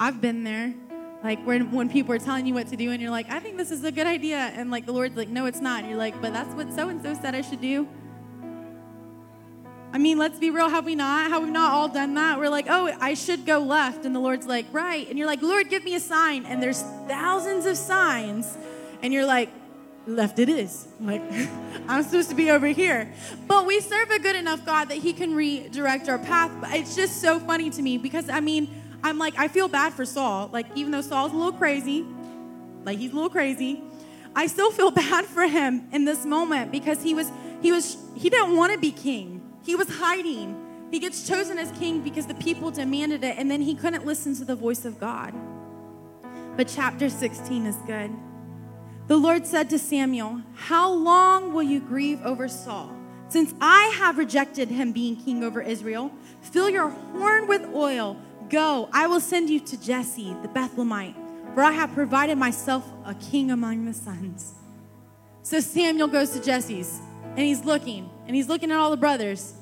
I've 0.00 0.20
been 0.20 0.44
there. 0.44 0.74
Like 1.22 1.44
when, 1.44 1.72
when 1.72 1.88
people 1.88 2.14
are 2.14 2.18
telling 2.18 2.46
you 2.46 2.54
what 2.54 2.68
to 2.68 2.76
do 2.76 2.92
and 2.92 3.02
you're 3.02 3.10
like, 3.10 3.28
I 3.28 3.40
think 3.40 3.56
this 3.56 3.70
is 3.70 3.82
a 3.82 3.90
good 3.90 4.06
idea. 4.06 4.36
And 4.36 4.70
like 4.70 4.86
the 4.86 4.92
Lord's 4.92 5.16
like, 5.16 5.28
no, 5.28 5.46
it's 5.46 5.60
not. 5.60 5.80
And 5.80 5.88
you're 5.88 5.98
like, 5.98 6.20
but 6.22 6.32
that's 6.32 6.54
what 6.54 6.72
so 6.72 6.88
and 6.88 7.02
so 7.02 7.14
said 7.14 7.34
I 7.34 7.42
should 7.42 7.60
do. 7.60 7.88
I 9.92 9.98
mean, 9.98 10.18
let's 10.18 10.38
be 10.38 10.50
real. 10.50 10.68
Have 10.68 10.84
we 10.84 10.94
not? 10.94 11.30
Have 11.30 11.42
we 11.42 11.50
not 11.50 11.72
all 11.72 11.88
done 11.88 12.14
that? 12.14 12.38
We're 12.38 12.50
like, 12.50 12.66
oh, 12.68 12.94
I 13.00 13.14
should 13.14 13.46
go 13.46 13.58
left. 13.58 14.04
And 14.04 14.14
the 14.14 14.20
Lord's 14.20 14.46
like, 14.46 14.66
right. 14.70 15.08
And 15.08 15.18
you're 15.18 15.26
like, 15.26 15.42
Lord, 15.42 15.70
give 15.70 15.82
me 15.82 15.94
a 15.94 16.00
sign. 16.00 16.44
And 16.44 16.62
there's 16.62 16.82
thousands 17.08 17.64
of 17.64 17.76
signs. 17.76 18.56
And 19.02 19.12
you're 19.12 19.24
like, 19.24 19.48
left 20.06 20.38
it 20.38 20.48
is. 20.50 20.86
Like, 21.00 21.22
I'm 21.88 22.02
supposed 22.02 22.28
to 22.28 22.34
be 22.34 22.50
over 22.50 22.66
here. 22.66 23.12
But 23.46 23.66
we 23.66 23.80
serve 23.80 24.10
a 24.10 24.18
good 24.18 24.36
enough 24.36 24.64
God 24.66 24.90
that 24.90 24.98
He 24.98 25.14
can 25.14 25.34
redirect 25.34 26.08
our 26.08 26.18
path. 26.18 26.52
But 26.60 26.74
it's 26.74 26.94
just 26.94 27.22
so 27.22 27.40
funny 27.40 27.70
to 27.70 27.80
me 27.80 27.96
because, 27.96 28.28
I 28.28 28.40
mean, 28.40 28.68
I'm 29.02 29.18
like, 29.18 29.38
I 29.38 29.48
feel 29.48 29.68
bad 29.68 29.92
for 29.92 30.04
Saul. 30.04 30.50
Like, 30.52 30.66
even 30.74 30.92
though 30.92 31.00
Saul's 31.00 31.32
a 31.32 31.36
little 31.36 31.52
crazy, 31.52 32.04
like, 32.84 32.98
he's 32.98 33.12
a 33.12 33.14
little 33.14 33.30
crazy, 33.30 33.82
I 34.34 34.46
still 34.46 34.70
feel 34.70 34.90
bad 35.04 35.24
for 35.24 35.42
him 35.46 35.88
in 35.92 36.04
this 36.04 36.24
moment 36.24 36.72
because 36.72 37.02
he 37.02 37.14
was, 37.14 37.30
he 37.62 37.72
was, 37.72 37.96
he 38.16 38.30
didn't 38.30 38.56
want 38.56 38.72
to 38.72 38.78
be 38.78 38.90
king. 38.90 39.42
He 39.64 39.74
was 39.74 39.88
hiding. 39.88 40.64
He 40.90 40.98
gets 40.98 41.26
chosen 41.28 41.58
as 41.58 41.70
king 41.72 42.00
because 42.00 42.26
the 42.26 42.34
people 42.34 42.70
demanded 42.70 43.22
it, 43.22 43.36
and 43.36 43.50
then 43.50 43.60
he 43.60 43.74
couldn't 43.74 44.06
listen 44.06 44.34
to 44.36 44.44
the 44.44 44.56
voice 44.56 44.84
of 44.84 44.98
God. 44.98 45.34
But 46.56 46.68
chapter 46.68 47.08
16 47.08 47.66
is 47.66 47.76
good. 47.86 48.10
The 49.06 49.16
Lord 49.16 49.46
said 49.46 49.70
to 49.70 49.78
Samuel, 49.78 50.42
How 50.54 50.90
long 50.90 51.52
will 51.52 51.62
you 51.62 51.80
grieve 51.80 52.20
over 52.24 52.48
Saul? 52.48 52.94
Since 53.28 53.54
I 53.60 53.94
have 53.98 54.16
rejected 54.16 54.68
him 54.68 54.92
being 54.92 55.16
king 55.16 55.44
over 55.44 55.60
Israel, 55.60 56.10
fill 56.40 56.70
your 56.70 56.88
horn 56.88 57.46
with 57.46 57.64
oil. 57.74 58.16
Go, 58.48 58.88
I 58.92 59.06
will 59.06 59.20
send 59.20 59.50
you 59.50 59.60
to 59.60 59.80
Jesse 59.80 60.34
the 60.42 60.48
Bethlehemite, 60.48 61.14
for 61.54 61.62
I 61.62 61.72
have 61.72 61.92
provided 61.92 62.38
myself 62.38 62.84
a 63.04 63.14
king 63.14 63.50
among 63.50 63.84
the 63.84 63.94
sons. 63.94 64.54
So 65.42 65.60
Samuel 65.60 66.08
goes 66.08 66.30
to 66.30 66.40
Jesse's, 66.40 67.00
and 67.30 67.40
he's 67.40 67.64
looking, 67.64 68.10
and 68.26 68.34
he's 68.34 68.48
looking 68.48 68.70
at 68.70 68.78
all 68.78 68.90
the 68.90 68.96
brothers, 68.96 69.54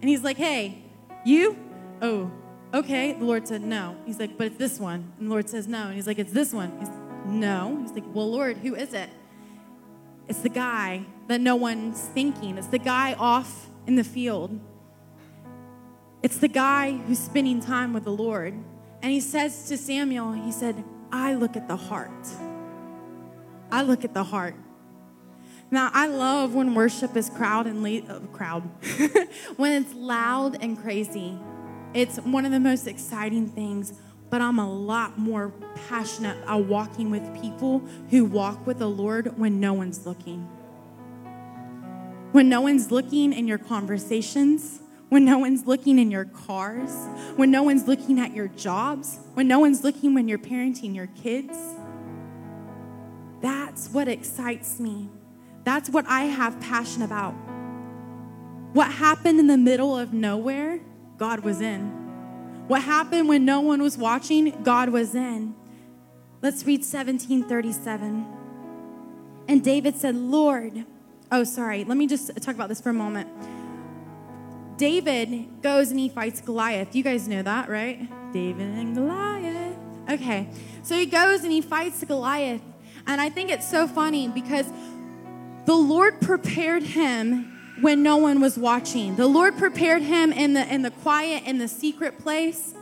and 0.00 0.08
he's 0.08 0.22
like, 0.22 0.36
hey, 0.36 0.82
you? 1.24 1.56
Oh, 2.00 2.30
okay. 2.74 3.12
The 3.12 3.24
Lord 3.24 3.46
said, 3.46 3.62
no. 3.62 3.96
He's 4.04 4.18
like, 4.18 4.36
but 4.36 4.48
it's 4.48 4.56
this 4.56 4.80
one. 4.80 5.12
And 5.18 5.28
the 5.28 5.30
Lord 5.30 5.48
says, 5.48 5.68
no. 5.68 5.86
And 5.86 5.94
he's 5.94 6.08
like, 6.08 6.18
it's 6.18 6.32
this 6.32 6.52
one. 6.52 6.76
He's, 6.80 6.90
no. 7.26 7.78
He's 7.80 7.92
like, 7.92 8.04
well, 8.12 8.30
Lord, 8.30 8.56
who 8.56 8.74
is 8.74 8.92
it? 8.92 9.08
It's 10.28 10.40
the 10.40 10.48
guy 10.48 11.04
that 11.28 11.40
no 11.40 11.54
one's 11.54 12.00
thinking. 12.00 12.58
It's 12.58 12.66
the 12.66 12.78
guy 12.78 13.14
off 13.14 13.68
in 13.86 13.94
the 13.94 14.04
field. 14.04 14.58
It's 16.22 16.38
the 16.38 16.48
guy 16.48 16.92
who's 16.92 17.18
spending 17.18 17.60
time 17.60 17.92
with 17.92 18.04
the 18.04 18.12
Lord. 18.12 18.54
And 19.02 19.10
he 19.10 19.20
says 19.20 19.68
to 19.68 19.76
Samuel, 19.76 20.32
he 20.32 20.52
said, 20.52 20.84
I 21.10 21.34
look 21.34 21.56
at 21.56 21.66
the 21.66 21.76
heart. 21.76 22.10
I 23.72 23.82
look 23.82 24.04
at 24.04 24.14
the 24.14 24.22
heart. 24.22 24.54
Now, 25.70 25.90
I 25.92 26.06
love 26.06 26.54
when 26.54 26.74
worship 26.74 27.16
is 27.16 27.30
crowd 27.30 27.66
and 27.66 27.84
uh, 28.08 28.20
crowd, 28.32 28.62
when 29.56 29.82
it's 29.82 29.94
loud 29.94 30.62
and 30.62 30.78
crazy. 30.80 31.38
It's 31.94 32.18
one 32.18 32.44
of 32.44 32.52
the 32.52 32.60
most 32.60 32.86
exciting 32.86 33.48
things, 33.48 33.94
but 34.28 34.42
I'm 34.42 34.58
a 34.58 34.70
lot 34.70 35.18
more 35.18 35.52
passionate 35.88 36.36
about 36.44 36.66
walking 36.66 37.10
with 37.10 37.22
people 37.40 37.80
who 38.10 38.26
walk 38.26 38.66
with 38.66 38.78
the 38.78 38.88
Lord 38.88 39.38
when 39.38 39.60
no 39.60 39.72
one's 39.72 40.06
looking. 40.06 40.42
When 42.32 42.50
no 42.50 42.60
one's 42.60 42.90
looking 42.90 43.32
in 43.32 43.48
your 43.48 43.58
conversations, 43.58 44.81
when 45.12 45.26
no 45.26 45.36
one's 45.36 45.66
looking 45.66 45.98
in 45.98 46.10
your 46.10 46.24
cars, 46.24 46.90
when 47.36 47.50
no 47.50 47.62
one's 47.62 47.86
looking 47.86 48.18
at 48.18 48.34
your 48.34 48.48
jobs, 48.48 49.18
when 49.34 49.46
no 49.46 49.58
one's 49.58 49.84
looking 49.84 50.14
when 50.14 50.26
you're 50.26 50.38
parenting 50.38 50.94
your 50.94 51.08
kids. 51.08 51.54
That's 53.42 53.90
what 53.90 54.08
excites 54.08 54.80
me. 54.80 55.10
That's 55.64 55.90
what 55.90 56.06
I 56.08 56.22
have 56.22 56.58
passion 56.62 57.02
about. 57.02 57.34
What 58.72 58.90
happened 58.90 59.38
in 59.38 59.48
the 59.48 59.58
middle 59.58 59.98
of 59.98 60.14
nowhere, 60.14 60.80
God 61.18 61.40
was 61.40 61.60
in. 61.60 61.88
What 62.66 62.80
happened 62.80 63.28
when 63.28 63.44
no 63.44 63.60
one 63.60 63.82
was 63.82 63.98
watching, 63.98 64.62
God 64.62 64.88
was 64.88 65.14
in. 65.14 65.54
Let's 66.40 66.64
read 66.64 66.80
1737. 66.80 68.26
And 69.46 69.62
David 69.62 69.94
said, 69.94 70.16
Lord, 70.16 70.86
oh, 71.30 71.44
sorry, 71.44 71.84
let 71.84 71.98
me 71.98 72.06
just 72.06 72.34
talk 72.40 72.54
about 72.54 72.70
this 72.70 72.80
for 72.80 72.88
a 72.88 72.94
moment. 72.94 73.28
David 74.82 75.62
goes 75.62 75.92
and 75.92 76.00
he 76.00 76.08
fights 76.08 76.40
Goliath. 76.40 76.96
You 76.96 77.04
guys 77.04 77.28
know 77.28 77.40
that, 77.40 77.68
right? 77.68 78.00
David 78.32 78.66
and 78.66 78.96
Goliath. 78.96 79.76
Okay, 80.10 80.48
so 80.82 80.96
he 80.96 81.06
goes 81.06 81.44
and 81.44 81.52
he 81.52 81.60
fights 81.60 82.02
Goliath. 82.02 82.62
And 83.06 83.20
I 83.20 83.28
think 83.28 83.52
it's 83.52 83.70
so 83.70 83.86
funny 83.86 84.26
because 84.26 84.66
the 85.66 85.76
Lord 85.76 86.20
prepared 86.20 86.82
him 86.82 87.76
when 87.80 88.02
no 88.02 88.16
one 88.16 88.40
was 88.40 88.58
watching. 88.58 89.14
The 89.14 89.28
Lord 89.28 89.56
prepared 89.56 90.02
him 90.02 90.32
in 90.32 90.54
the 90.54 90.66
in 90.66 90.82
the 90.82 90.90
quiet 90.90 91.44
in 91.44 91.58
the 91.58 91.68
secret 91.68 92.18
place. 92.18 92.74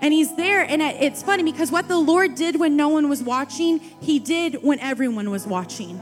And 0.00 0.14
he's 0.14 0.36
there 0.36 0.62
and 0.62 0.80
it's 0.80 1.24
funny 1.24 1.42
because 1.42 1.72
what 1.72 1.88
the 1.88 1.98
Lord 1.98 2.36
did 2.36 2.60
when 2.60 2.76
no 2.76 2.90
one 2.90 3.08
was 3.08 3.24
watching, 3.24 3.80
he 4.00 4.20
did 4.20 4.62
when 4.62 4.78
everyone 4.78 5.32
was 5.32 5.48
watching. 5.48 6.00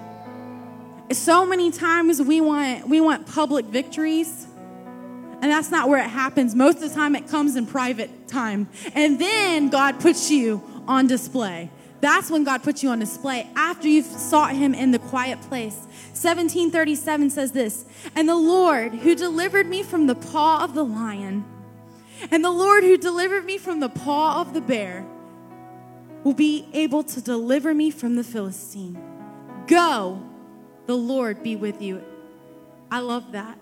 So 1.10 1.46
many 1.46 1.70
times 1.70 2.20
we 2.20 2.42
want 2.42 2.86
we 2.86 3.00
want 3.00 3.26
public 3.26 3.64
victories. 3.64 4.48
And 5.42 5.52
that's 5.52 5.70
not 5.70 5.88
where 5.88 6.00
it 6.00 6.08
happens. 6.08 6.54
Most 6.54 6.76
of 6.82 6.88
the 6.88 6.94
time 6.94 7.14
it 7.14 7.28
comes 7.28 7.56
in 7.56 7.66
private 7.66 8.28
time. 8.28 8.68
And 8.94 9.20
then 9.20 9.68
God 9.68 10.00
puts 10.00 10.30
you 10.30 10.62
on 10.88 11.06
display. 11.06 11.70
That's 12.00 12.30
when 12.30 12.44
God 12.44 12.62
puts 12.62 12.82
you 12.82 12.90
on 12.90 12.98
display 12.98 13.48
after 13.56 13.88
you've 13.88 14.06
sought 14.06 14.54
him 14.54 14.74
in 14.74 14.90
the 14.90 14.98
quiet 14.98 15.40
place. 15.42 15.76
1737 16.14 17.30
says 17.30 17.52
this 17.52 17.84
And 18.14 18.28
the 18.28 18.36
Lord 18.36 18.94
who 18.94 19.14
delivered 19.14 19.66
me 19.66 19.82
from 19.82 20.06
the 20.06 20.14
paw 20.14 20.62
of 20.62 20.74
the 20.74 20.84
lion, 20.84 21.44
and 22.30 22.44
the 22.44 22.50
Lord 22.50 22.84
who 22.84 22.96
delivered 22.96 23.44
me 23.44 23.58
from 23.58 23.80
the 23.80 23.88
paw 23.88 24.40
of 24.40 24.54
the 24.54 24.60
bear, 24.60 25.06
will 26.24 26.34
be 26.34 26.68
able 26.72 27.02
to 27.04 27.20
deliver 27.20 27.74
me 27.74 27.90
from 27.90 28.16
the 28.16 28.24
Philistine. 28.24 29.00
Go, 29.66 30.22
the 30.86 30.96
Lord 30.96 31.42
be 31.42 31.56
with 31.56 31.80
you. 31.82 32.02
I 32.90 33.00
love 33.00 33.32
that. 33.32 33.58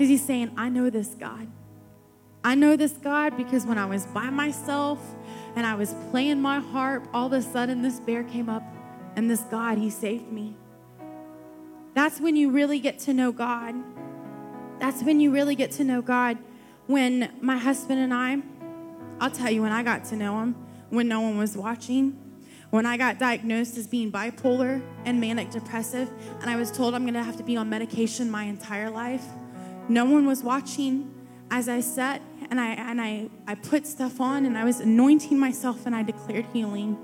Because 0.00 0.08
he's 0.08 0.24
saying, 0.24 0.52
I 0.56 0.70
know 0.70 0.88
this 0.88 1.08
God. 1.08 1.46
I 2.42 2.54
know 2.54 2.74
this 2.74 2.92
God 2.92 3.36
because 3.36 3.66
when 3.66 3.76
I 3.76 3.84
was 3.84 4.06
by 4.06 4.30
myself, 4.30 4.98
and 5.54 5.66
I 5.66 5.74
was 5.74 5.94
playing 6.10 6.40
my 6.40 6.58
harp, 6.58 7.06
all 7.12 7.26
of 7.26 7.34
a 7.34 7.42
sudden 7.42 7.82
this 7.82 8.00
bear 8.00 8.24
came 8.24 8.48
up 8.48 8.62
and 9.14 9.30
this 9.30 9.42
God, 9.50 9.76
he 9.76 9.90
saved 9.90 10.32
me. 10.32 10.56
That's 11.92 12.18
when 12.18 12.34
you 12.34 12.50
really 12.50 12.78
get 12.80 12.98
to 13.00 13.12
know 13.12 13.30
God. 13.30 13.74
That's 14.78 15.02
when 15.02 15.20
you 15.20 15.32
really 15.32 15.54
get 15.54 15.70
to 15.72 15.84
know 15.84 16.00
God. 16.00 16.38
When 16.86 17.30
my 17.42 17.58
husband 17.58 18.00
and 18.00 18.14
I, 18.14 18.38
I'll 19.20 19.30
tell 19.30 19.50
you 19.50 19.60
when 19.60 19.72
I 19.72 19.82
got 19.82 20.06
to 20.06 20.16
know 20.16 20.40
him, 20.40 20.56
when 20.88 21.08
no 21.08 21.20
one 21.20 21.36
was 21.36 21.58
watching, 21.58 22.18
when 22.70 22.86
I 22.86 22.96
got 22.96 23.18
diagnosed 23.18 23.76
as 23.76 23.86
being 23.86 24.10
bipolar 24.10 24.80
and 25.04 25.20
manic 25.20 25.50
depressive, 25.50 26.10
and 26.40 26.48
I 26.48 26.56
was 26.56 26.70
told 26.70 26.94
I'm 26.94 27.04
gonna 27.04 27.22
have 27.22 27.36
to 27.36 27.42
be 27.42 27.58
on 27.58 27.68
medication 27.68 28.30
my 28.30 28.44
entire 28.44 28.88
life, 28.88 29.26
no 29.90 30.04
one 30.04 30.26
was 30.26 30.42
watching 30.42 31.12
as 31.50 31.68
I 31.68 31.80
sat 31.80 32.22
and 32.48 32.60
I 32.60 32.72
and 32.74 33.00
I, 33.00 33.28
I 33.46 33.56
put 33.56 33.86
stuff 33.86 34.20
on 34.20 34.46
and 34.46 34.56
I 34.56 34.64
was 34.64 34.80
anointing 34.80 35.38
myself 35.38 35.84
and 35.84 35.94
I 35.94 36.02
declared 36.02 36.46
healing. 36.52 36.96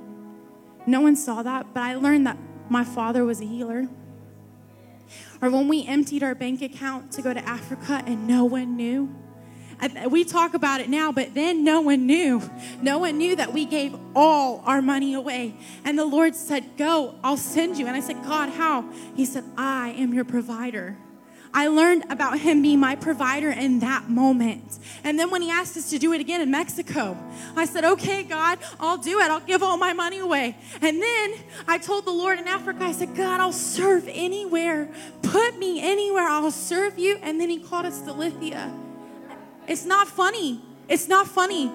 No 0.87 1.01
one 1.01 1.16
saw 1.16 1.42
that, 1.42 1.75
but 1.75 1.83
I 1.83 1.96
learned 1.96 2.27
that 2.27 2.38
my 2.68 2.85
father 2.85 3.25
was 3.25 3.40
a 3.40 3.44
healer. 3.44 3.88
Or 5.42 5.51
when 5.51 5.68
we 5.68 5.85
emptied 5.87 6.22
our 6.22 6.35
bank 6.35 6.62
account 6.62 7.12
to 7.12 7.22
go 7.22 7.35
to 7.35 7.46
Africa 7.46 8.03
and 8.07 8.27
no 8.27 8.44
one 8.44 8.77
knew. 8.77 9.14
We 10.09 10.25
talk 10.25 10.55
about 10.55 10.81
it 10.81 10.88
now, 10.88 11.12
but 11.12 11.35
then 11.35 11.62
no 11.62 11.83
one 11.83 12.07
knew. 12.07 12.40
No 12.81 12.99
one 12.99 13.18
knew 13.18 13.37
that 13.37 13.53
we 13.53 13.66
gave 13.66 13.94
all 14.14 14.62
our 14.64 14.81
money 14.81 15.12
away. 15.12 15.55
And 15.85 15.99
the 15.99 16.07
Lord 16.07 16.35
said, 16.35 16.79
Go, 16.79 17.16
I'll 17.22 17.37
send 17.37 17.77
you. 17.77 17.87
And 17.87 17.94
I 17.94 18.01
said, 18.01 18.22
God, 18.22 18.49
how? 18.49 18.90
He 19.14 19.27
said, 19.27 19.44
I 19.57 19.90
am 19.90 20.14
your 20.14 20.25
provider. 20.25 20.96
I 21.57 21.69
learned 21.69 22.05
about 22.11 22.38
him 22.38 22.61
being 22.61 22.81
my 22.81 22.97
provider 22.97 23.51
in 23.51 23.79
that 23.79 24.11
moment. 24.11 24.79
And 25.03 25.19
then 25.19 25.31
when 25.31 25.40
he 25.40 25.51
asked 25.51 25.75
us 25.79 25.88
to 25.88 25.99
do 25.99 26.12
it 26.12 26.21
again 26.21 26.42
in 26.42 26.51
Mexico, 26.51 27.16
I 27.57 27.64
said, 27.64 27.83
Okay, 27.83 28.25
God, 28.25 28.59
I'll 28.79 28.99
do 28.99 29.21
it. 29.21 29.31
I'll 29.31 29.40
give 29.40 29.62
all 29.62 29.79
my 29.79 29.95
money 29.95 30.19
away. 30.19 30.55
And 30.83 31.01
then 31.01 31.35
I 31.66 31.79
told 31.79 32.05
the 32.05 32.11
Lord 32.11 32.38
in 32.38 32.47
Africa, 32.47 32.85
I 32.85 32.92
said, 32.92 33.16
God, 33.16 33.40
I'll 33.40 33.55
serve 33.55 34.07
anywhere. 34.07 34.90
Put 35.23 35.59
me 35.59 35.81
anywhere. 35.81 36.25
I'll 36.25 36.51
serve 36.51 36.99
you. 36.99 37.19
And 37.23 37.40
then 37.40 37.49
he 37.49 37.59
called 37.59 37.87
us 37.87 38.03
to 38.03 38.12
Lithia. 38.12 38.71
It's 39.66 39.87
not 39.87 40.09
funny. 40.09 40.61
It's 40.90 41.09
not 41.09 41.27
funny. 41.27 41.73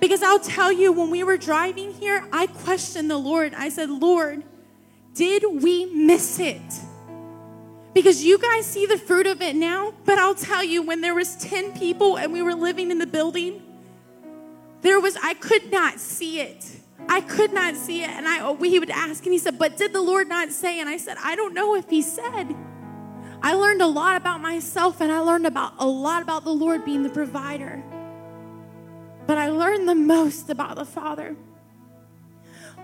Because 0.00 0.24
I'll 0.24 0.40
tell 0.40 0.72
you, 0.72 0.90
when 0.90 1.10
we 1.10 1.22
were 1.22 1.36
driving 1.36 1.92
here, 1.92 2.26
I 2.32 2.48
questioned 2.48 3.08
the 3.08 3.18
Lord. 3.18 3.54
I 3.54 3.68
said, 3.68 3.88
Lord, 3.88 4.42
did 5.14 5.44
we 5.62 5.86
miss 5.86 6.40
it? 6.40 6.60
Because 7.94 8.24
you 8.24 8.38
guys 8.38 8.64
see 8.64 8.86
the 8.86 8.98
fruit 8.98 9.26
of 9.26 9.42
it 9.42 9.54
now 9.54 9.92
but 10.04 10.18
i'll 10.18 10.34
tell 10.34 10.64
you 10.64 10.82
when 10.82 11.00
there 11.00 11.14
was 11.14 11.36
10 11.36 11.78
people 11.78 12.16
and 12.16 12.32
we 12.32 12.42
were 12.42 12.54
living 12.54 12.90
in 12.90 12.98
the 12.98 13.06
building 13.06 13.62
there 14.82 15.00
was 15.00 15.16
i 15.22 15.34
could 15.34 15.72
not 15.72 15.98
see 15.98 16.40
it. 16.40 16.78
I 17.08 17.20
could 17.20 17.52
not 17.52 17.74
see 17.74 18.02
it 18.02 18.10
and 18.10 18.28
i 18.28 18.54
he 18.64 18.78
would 18.78 18.90
ask 18.90 19.24
and 19.24 19.32
he 19.32 19.38
said 19.38 19.58
but 19.58 19.76
did 19.76 19.92
the 19.92 20.02
lord 20.02 20.28
not 20.28 20.50
say? 20.50 20.80
And 20.80 20.88
i 20.88 20.96
said 20.96 21.16
i 21.22 21.34
don't 21.34 21.54
know 21.54 21.74
if 21.74 21.88
he 21.88 22.02
said. 22.02 22.54
I 23.44 23.54
learned 23.54 23.82
a 23.82 23.88
lot 23.88 24.16
about 24.16 24.40
myself 24.40 25.00
and 25.00 25.10
i 25.10 25.20
learned 25.20 25.46
about 25.46 25.74
a 25.78 25.86
lot 25.86 26.22
about 26.22 26.44
the 26.44 26.52
lord 26.52 26.84
being 26.84 27.02
the 27.02 27.10
provider. 27.10 27.82
But 29.26 29.38
i 29.38 29.48
learned 29.48 29.88
the 29.88 29.94
most 29.94 30.50
about 30.50 30.76
the 30.76 30.84
father. 30.84 31.36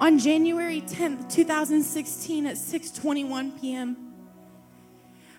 On 0.00 0.18
january 0.18 0.80
10th 0.80 1.28
2016 1.32 2.46
at 2.46 2.56
6:21 2.56 3.60
p.m 3.60 4.07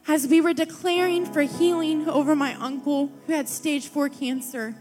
as 0.09 0.25
we 0.25 0.41
were 0.41 0.53
declaring 0.53 1.23
for 1.23 1.43
healing 1.43 2.09
over 2.09 2.35
my 2.35 2.55
uncle 2.55 3.11
who 3.27 3.33
had 3.33 3.47
stage 3.47 3.87
four 3.87 4.09
cancer. 4.09 4.73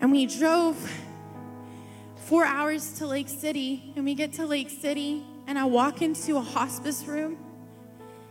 And 0.00 0.10
we 0.10 0.24
drove 0.24 0.76
four 2.16 2.46
hours 2.46 2.94
to 2.94 3.06
Lake 3.06 3.28
City, 3.28 3.92
and 3.94 4.04
we 4.06 4.14
get 4.14 4.32
to 4.34 4.46
Lake 4.46 4.70
City, 4.70 5.22
and 5.46 5.58
I 5.58 5.66
walk 5.66 6.00
into 6.00 6.38
a 6.38 6.40
hospice 6.40 7.04
room, 7.04 7.36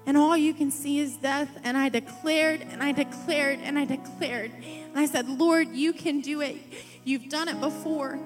and 0.08 0.18
all 0.18 0.36
you 0.36 0.56
can 0.56 0.72
see 0.72 0.98
is 0.98 1.16
death. 1.18 1.50
And 1.64 1.78
I 1.78 1.90
declared, 1.90 2.62
and 2.62 2.82
I 2.82 2.92
declared, 2.92 3.60
and 3.62 3.78
I 3.78 3.86
declared. 3.86 4.52
And 4.52 4.98
I 4.98 5.06
said, 5.06 5.30
Lord, 5.30 5.70
you 5.70 5.94
can 5.94 6.22
do 6.22 6.42
it. 6.42 6.58
You've 7.04 7.30
done 7.30 7.48
it 7.48 7.62
before. 7.62 8.18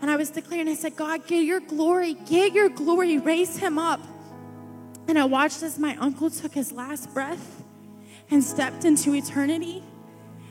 And 0.00 0.08
I 0.12 0.14
was 0.14 0.30
declaring, 0.30 0.68
I 0.68 0.74
said, 0.74 0.94
God, 0.94 1.26
get 1.26 1.42
your 1.42 1.58
glory, 1.58 2.14
get 2.14 2.52
your 2.52 2.68
glory, 2.68 3.18
raise 3.18 3.56
him 3.56 3.78
up. 3.78 4.00
And 5.08 5.18
I 5.18 5.24
watched 5.24 5.62
as 5.62 5.78
my 5.78 5.96
uncle 5.96 6.30
took 6.30 6.52
his 6.52 6.70
last 6.70 7.12
breath 7.14 7.62
and 8.30 8.44
stepped 8.44 8.84
into 8.84 9.14
eternity. 9.14 9.82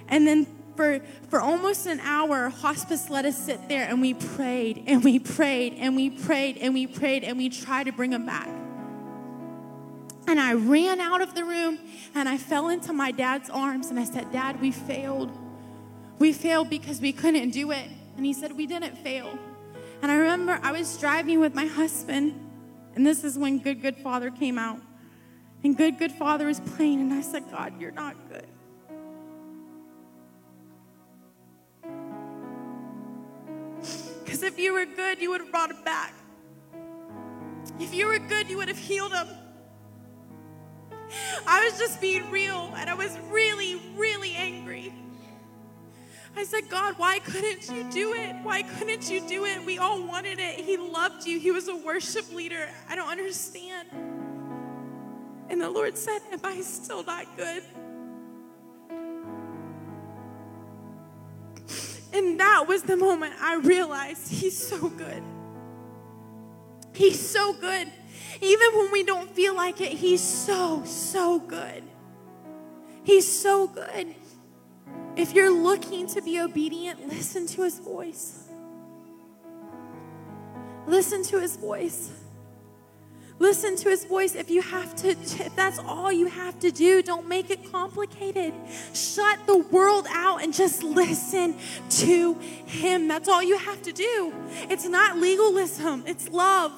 And 0.07 0.25
then 0.25 0.47
for, 0.75 0.99
for 1.29 1.39
almost 1.39 1.85
an 1.85 1.99
hour, 1.99 2.49
hospice 2.49 3.09
let 3.09 3.25
us 3.25 3.37
sit 3.37 3.69
there 3.69 3.87
and 3.87 4.01
we 4.01 4.15
prayed 4.15 4.83
and 4.87 5.03
we 5.03 5.19
prayed 5.19 5.75
and 5.77 5.95
we 5.95 6.09
prayed 6.09 6.57
and 6.57 6.73
we 6.73 6.87
prayed 6.87 7.23
and 7.23 7.37
we 7.37 7.49
tried 7.49 7.85
to 7.85 7.91
bring 7.91 8.13
him 8.13 8.25
back. 8.25 8.49
And 10.27 10.39
I 10.39 10.53
ran 10.53 10.99
out 10.99 11.21
of 11.21 11.35
the 11.35 11.45
room 11.45 11.77
and 12.15 12.27
I 12.27 12.37
fell 12.37 12.69
into 12.69 12.93
my 12.93 13.11
dad's 13.11 13.49
arms 13.51 13.87
and 13.87 13.99
I 13.99 14.05
said, 14.05 14.31
Dad, 14.31 14.59
we 14.59 14.71
failed. 14.71 15.31
We 16.17 16.33
failed 16.33 16.69
because 16.69 16.99
we 16.99 17.13
couldn't 17.13 17.51
do 17.51 17.71
it. 17.71 17.87
And 18.17 18.25
he 18.25 18.33
said, 18.33 18.57
We 18.57 18.65
didn't 18.65 18.97
fail. 18.97 19.37
And 20.01 20.11
I 20.11 20.15
remember 20.15 20.59
I 20.63 20.71
was 20.71 20.97
driving 20.97 21.39
with 21.39 21.53
my 21.53 21.65
husband 21.65 22.46
and 22.97 23.05
this 23.05 23.23
is 23.23 23.37
when 23.37 23.59
Good 23.59 23.83
Good 23.83 23.95
Father 23.95 24.31
came 24.31 24.57
out. 24.57 24.81
And 25.63 25.77
Good 25.77 25.99
Good 25.99 26.11
Father 26.11 26.47
was 26.47 26.59
playing, 26.59 26.99
and 26.99 27.13
I 27.13 27.21
said, 27.21 27.43
God, 27.51 27.79
you're 27.79 27.91
not 27.91 28.15
good. 28.27 28.47
Because 34.25 34.41
if 34.41 34.57
you 34.57 34.73
were 34.73 34.85
good, 34.85 35.21
you 35.21 35.29
would 35.29 35.41
have 35.41 35.51
brought 35.51 35.69
him 35.69 35.83
back. 35.83 36.11
If 37.79 37.93
you 37.93 38.07
were 38.07 38.17
good, 38.17 38.49
you 38.49 38.57
would 38.57 38.67
have 38.67 38.79
healed 38.79 39.13
him. 39.13 39.27
I 41.45 41.63
was 41.65 41.77
just 41.77 42.01
being 42.01 42.31
real, 42.31 42.73
and 42.77 42.89
I 42.89 42.95
was 42.95 43.15
really, 43.29 43.79
really 43.95 44.33
angry. 44.33 44.91
I 46.37 46.43
said, 46.43 46.69
God, 46.69 46.93
why 46.97 47.19
couldn't 47.19 47.69
you 47.69 47.83
do 47.91 48.13
it? 48.13 48.35
Why 48.43 48.61
couldn't 48.61 49.09
you 49.09 49.27
do 49.27 49.45
it? 49.45 49.65
We 49.65 49.79
all 49.79 50.03
wanted 50.03 50.39
it. 50.39 50.59
He 50.59 50.77
loved 50.77 51.25
you. 51.25 51.39
He 51.39 51.51
was 51.51 51.67
a 51.67 51.75
worship 51.75 52.31
leader. 52.31 52.69
I 52.87 52.95
don't 52.95 53.09
understand. 53.09 53.87
And 55.49 55.59
the 55.59 55.69
Lord 55.69 55.97
said, 55.97 56.19
Am 56.31 56.39
I 56.43 56.61
still 56.61 57.03
not 57.03 57.25
good? 57.35 57.63
And 62.13 62.39
that 62.39 62.65
was 62.67 62.83
the 62.83 62.97
moment 62.97 63.33
I 63.41 63.55
realized 63.55 64.31
He's 64.31 64.57
so 64.57 64.89
good. 64.89 65.23
He's 66.93 67.19
so 67.19 67.53
good. 67.53 67.91
Even 68.41 68.67
when 68.75 68.91
we 68.91 69.03
don't 69.03 69.29
feel 69.31 69.55
like 69.55 69.81
it, 69.81 69.91
He's 69.91 70.21
so, 70.21 70.83
so 70.85 71.39
good. 71.39 71.83
He's 73.03 73.27
so 73.27 73.67
good. 73.67 74.15
If 75.17 75.33
you're 75.33 75.51
looking 75.51 76.05
to 76.07 76.21
be 76.21 76.39
obedient, 76.39 77.07
listen 77.07 77.47
to 77.47 77.63
his 77.63 77.79
voice. 77.79 78.43
Listen 80.85 81.23
to 81.23 81.39
his 81.39 81.55
voice. 81.57 82.11
Listen 83.39 83.75
to 83.77 83.89
his 83.89 84.05
voice. 84.05 84.35
If 84.35 84.49
you 84.49 84.61
have 84.61 84.95
to, 84.97 85.09
if 85.09 85.55
that's 85.55 85.79
all 85.79 86.11
you 86.11 86.27
have 86.27 86.59
to 86.59 86.71
do, 86.71 87.01
don't 87.01 87.27
make 87.27 87.49
it 87.49 87.71
complicated. 87.71 88.53
Shut 88.93 89.39
the 89.47 89.57
world 89.57 90.05
out 90.09 90.43
and 90.43 90.53
just 90.53 90.83
listen 90.83 91.55
to 91.89 92.33
him. 92.35 93.07
That's 93.07 93.27
all 93.27 93.41
you 93.41 93.57
have 93.57 93.81
to 93.83 93.91
do. 93.91 94.33
It's 94.69 94.87
not 94.87 95.17
legalism, 95.17 96.03
it's 96.05 96.29
love. 96.29 96.71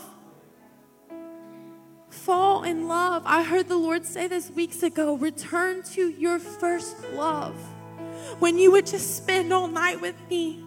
Fall 2.10 2.64
in 2.64 2.88
love. 2.88 3.24
I 3.26 3.44
heard 3.44 3.68
the 3.68 3.78
Lord 3.78 4.06
say 4.06 4.28
this 4.28 4.50
weeks 4.50 4.82
ago 4.84 5.16
return 5.16 5.84
to 5.94 6.10
your 6.10 6.40
first 6.40 6.98
love. 7.14 7.56
When 8.40 8.58
you 8.58 8.72
would 8.72 8.86
just 8.86 9.18
spend 9.18 9.52
all 9.52 9.68
night 9.68 10.02
with 10.02 10.16
me 10.30 10.64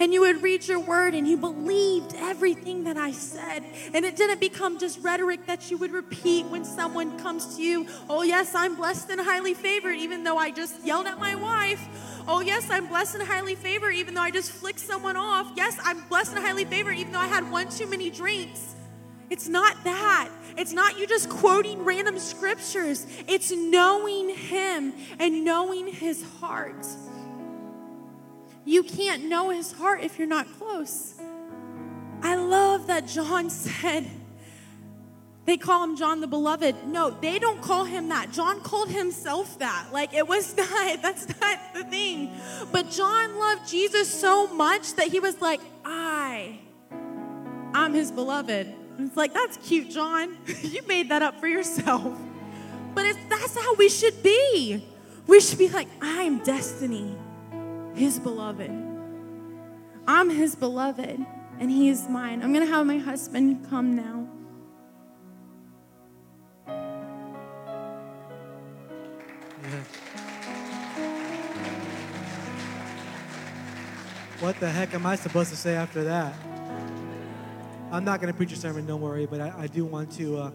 and 0.00 0.12
you 0.12 0.22
would 0.22 0.42
read 0.42 0.66
your 0.66 0.80
word 0.80 1.14
and 1.14 1.26
you 1.26 1.36
believed 1.36 2.14
everything 2.16 2.84
that 2.84 2.96
I 2.96 3.12
said. 3.12 3.64
And 3.94 4.04
it 4.04 4.16
didn't 4.16 4.40
become 4.40 4.78
just 4.78 5.02
rhetoric 5.02 5.46
that 5.46 5.70
you 5.70 5.76
would 5.78 5.92
repeat 5.92 6.46
when 6.46 6.64
someone 6.64 7.18
comes 7.18 7.56
to 7.56 7.62
you. 7.62 7.86
Oh, 8.08 8.22
yes, 8.22 8.54
I'm 8.54 8.76
blessed 8.76 9.10
and 9.10 9.20
highly 9.20 9.54
favored, 9.54 9.96
even 9.96 10.24
though 10.24 10.38
I 10.38 10.50
just 10.50 10.84
yelled 10.84 11.06
at 11.06 11.18
my 11.18 11.34
wife. 11.34 12.24
Oh, 12.28 12.40
yes, 12.40 12.68
I'm 12.70 12.88
blessed 12.88 13.16
and 13.16 13.24
highly 13.24 13.54
favored, 13.54 13.92
even 13.92 14.14
though 14.14 14.22
I 14.22 14.30
just 14.30 14.50
flicked 14.50 14.80
someone 14.80 15.16
off. 15.16 15.50
Yes, 15.56 15.78
I'm 15.82 16.00
blessed 16.08 16.34
and 16.34 16.44
highly 16.44 16.64
favored, 16.64 16.96
even 16.96 17.12
though 17.12 17.20
I 17.20 17.28
had 17.28 17.50
one 17.50 17.68
too 17.68 17.86
many 17.86 18.10
drinks. 18.10 18.74
It's 19.30 19.48
not 19.48 19.82
that. 19.84 20.30
It's 20.56 20.72
not 20.72 20.98
you 20.98 21.06
just 21.06 21.28
quoting 21.28 21.84
random 21.84 22.18
scriptures. 22.18 23.06
It's 23.28 23.50
knowing 23.50 24.30
Him 24.30 24.94
and 25.18 25.44
knowing 25.44 25.88
His 25.88 26.24
heart. 26.40 26.86
You 28.66 28.82
can't 28.82 29.26
know 29.26 29.50
his 29.50 29.70
heart 29.70 30.02
if 30.02 30.18
you're 30.18 30.28
not 30.28 30.46
close. 30.58 31.14
I 32.20 32.34
love 32.34 32.88
that 32.88 33.06
John 33.06 33.48
said, 33.50 34.04
they 35.44 35.56
call 35.56 35.84
him 35.84 35.96
John 35.96 36.20
the 36.20 36.26
Beloved. 36.26 36.88
No, 36.88 37.10
they 37.10 37.38
don't 37.38 37.62
call 37.62 37.84
him 37.84 38.08
that. 38.08 38.32
John 38.32 38.60
called 38.60 38.90
himself 38.90 39.60
that. 39.60 39.86
Like 39.92 40.12
it 40.12 40.26
was 40.26 40.56
not, 40.56 41.00
that's 41.00 41.28
not 41.40 41.60
the 41.72 41.84
thing. 41.84 42.32
But 42.72 42.90
John 42.90 43.38
loved 43.38 43.68
Jesus 43.68 44.12
so 44.12 44.48
much 44.48 44.94
that 44.94 45.06
he 45.06 45.20
was 45.20 45.40
like, 45.40 45.60
I, 45.84 46.58
I'm 47.72 47.94
his 47.94 48.10
beloved. 48.10 48.74
It's 48.98 49.16
like, 49.16 49.34
that's 49.34 49.56
cute, 49.58 49.90
John. 49.90 50.36
you 50.62 50.82
made 50.86 51.10
that 51.10 51.22
up 51.22 51.38
for 51.40 51.46
yourself. 51.46 52.18
But 52.94 53.06
it's, 53.06 53.18
that's 53.28 53.54
how 53.54 53.74
we 53.74 53.88
should 53.88 54.22
be. 54.22 54.84
We 55.26 55.40
should 55.40 55.58
be 55.58 55.68
like, 55.68 55.88
I'm 56.00 56.42
destiny 56.42 57.14
his 57.94 58.18
beloved. 58.18 58.70
I'm 60.06 60.30
his 60.30 60.54
beloved, 60.54 61.26
and 61.58 61.70
he 61.70 61.88
is 61.88 62.08
mine. 62.08 62.42
I'm 62.42 62.52
going 62.52 62.64
to 62.64 62.72
have 62.72 62.86
my 62.86 62.98
husband 62.98 63.66
come 63.68 63.96
now. 63.96 64.28
What 74.40 74.60
the 74.60 74.70
heck 74.70 74.94
am 74.94 75.06
I 75.06 75.16
supposed 75.16 75.50
to 75.50 75.56
say 75.56 75.74
after 75.74 76.04
that? 76.04 76.34
I'm 77.90 78.04
not 78.04 78.20
going 78.20 78.32
to 78.32 78.36
preach 78.36 78.52
a 78.52 78.56
sermon, 78.56 78.84
don't 78.84 79.00
worry, 79.00 79.26
but 79.26 79.40
I, 79.40 79.52
I 79.58 79.66
do 79.68 79.84
want 79.84 80.10
to. 80.12 80.38
Uh, 80.38 80.50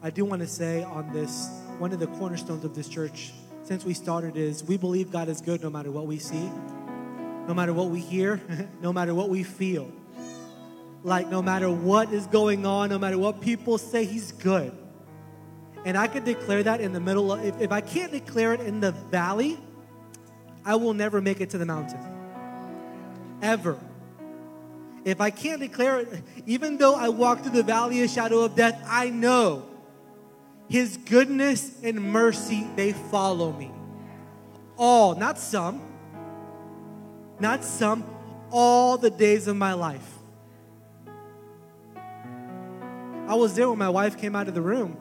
I 0.00 0.10
do 0.10 0.24
want 0.24 0.42
to 0.42 0.46
say 0.46 0.82
on 0.84 1.12
this 1.12 1.48
one 1.78 1.92
of 1.92 1.98
the 1.98 2.06
cornerstones 2.06 2.64
of 2.64 2.74
this 2.74 2.88
church 2.88 3.32
since 3.64 3.84
we 3.84 3.94
started 3.94 4.36
is 4.36 4.62
we 4.64 4.76
believe 4.76 5.10
God 5.10 5.28
is 5.28 5.40
good 5.40 5.62
no 5.62 5.70
matter 5.70 5.90
what 5.90 6.06
we 6.06 6.18
see, 6.18 6.50
no 7.48 7.54
matter 7.54 7.72
what 7.72 7.90
we 7.90 8.00
hear, 8.00 8.40
no 8.80 8.92
matter 8.92 9.14
what 9.14 9.28
we 9.28 9.42
feel. 9.42 9.90
Like, 11.04 11.28
no 11.28 11.42
matter 11.42 11.68
what 11.68 12.12
is 12.12 12.28
going 12.28 12.64
on, 12.64 12.90
no 12.90 12.98
matter 12.98 13.18
what 13.18 13.40
people 13.40 13.76
say, 13.76 14.04
He's 14.04 14.30
good. 14.30 14.72
And 15.84 15.98
I 15.98 16.06
could 16.06 16.24
declare 16.24 16.62
that 16.62 16.80
in 16.80 16.92
the 16.92 17.00
middle 17.00 17.32
of, 17.32 17.44
if, 17.44 17.60
if 17.60 17.72
I 17.72 17.80
can't 17.80 18.12
declare 18.12 18.54
it 18.54 18.60
in 18.60 18.78
the 18.78 18.92
valley, 18.92 19.58
I 20.64 20.76
will 20.76 20.94
never 20.94 21.20
make 21.20 21.40
it 21.40 21.50
to 21.50 21.58
the 21.58 21.66
mountain. 21.66 21.98
Ever. 23.42 23.80
If 25.04 25.20
I 25.20 25.30
can't 25.30 25.60
declare 25.60 26.00
it, 26.00 26.22
even 26.46 26.76
though 26.76 26.94
I 26.94 27.08
walk 27.08 27.42
through 27.42 27.52
the 27.52 27.62
valley 27.62 28.02
of 28.02 28.10
shadow 28.10 28.40
of 28.40 28.54
death, 28.54 28.80
I 28.86 29.10
know 29.10 29.66
his 30.68 30.96
goodness 30.96 31.82
and 31.82 32.02
mercy, 32.02 32.66
they 32.76 32.92
follow 32.92 33.52
me. 33.52 33.70
All, 34.76 35.14
not 35.14 35.38
some, 35.38 35.82
not 37.40 37.64
some, 37.64 38.04
all 38.50 38.96
the 38.96 39.10
days 39.10 39.48
of 39.48 39.56
my 39.56 39.72
life. 39.72 40.08
I 43.26 43.34
was 43.34 43.54
there 43.54 43.68
when 43.68 43.78
my 43.78 43.88
wife 43.88 44.18
came 44.18 44.36
out 44.36 44.48
of 44.48 44.54
the 44.54 44.62
room. 44.62 44.96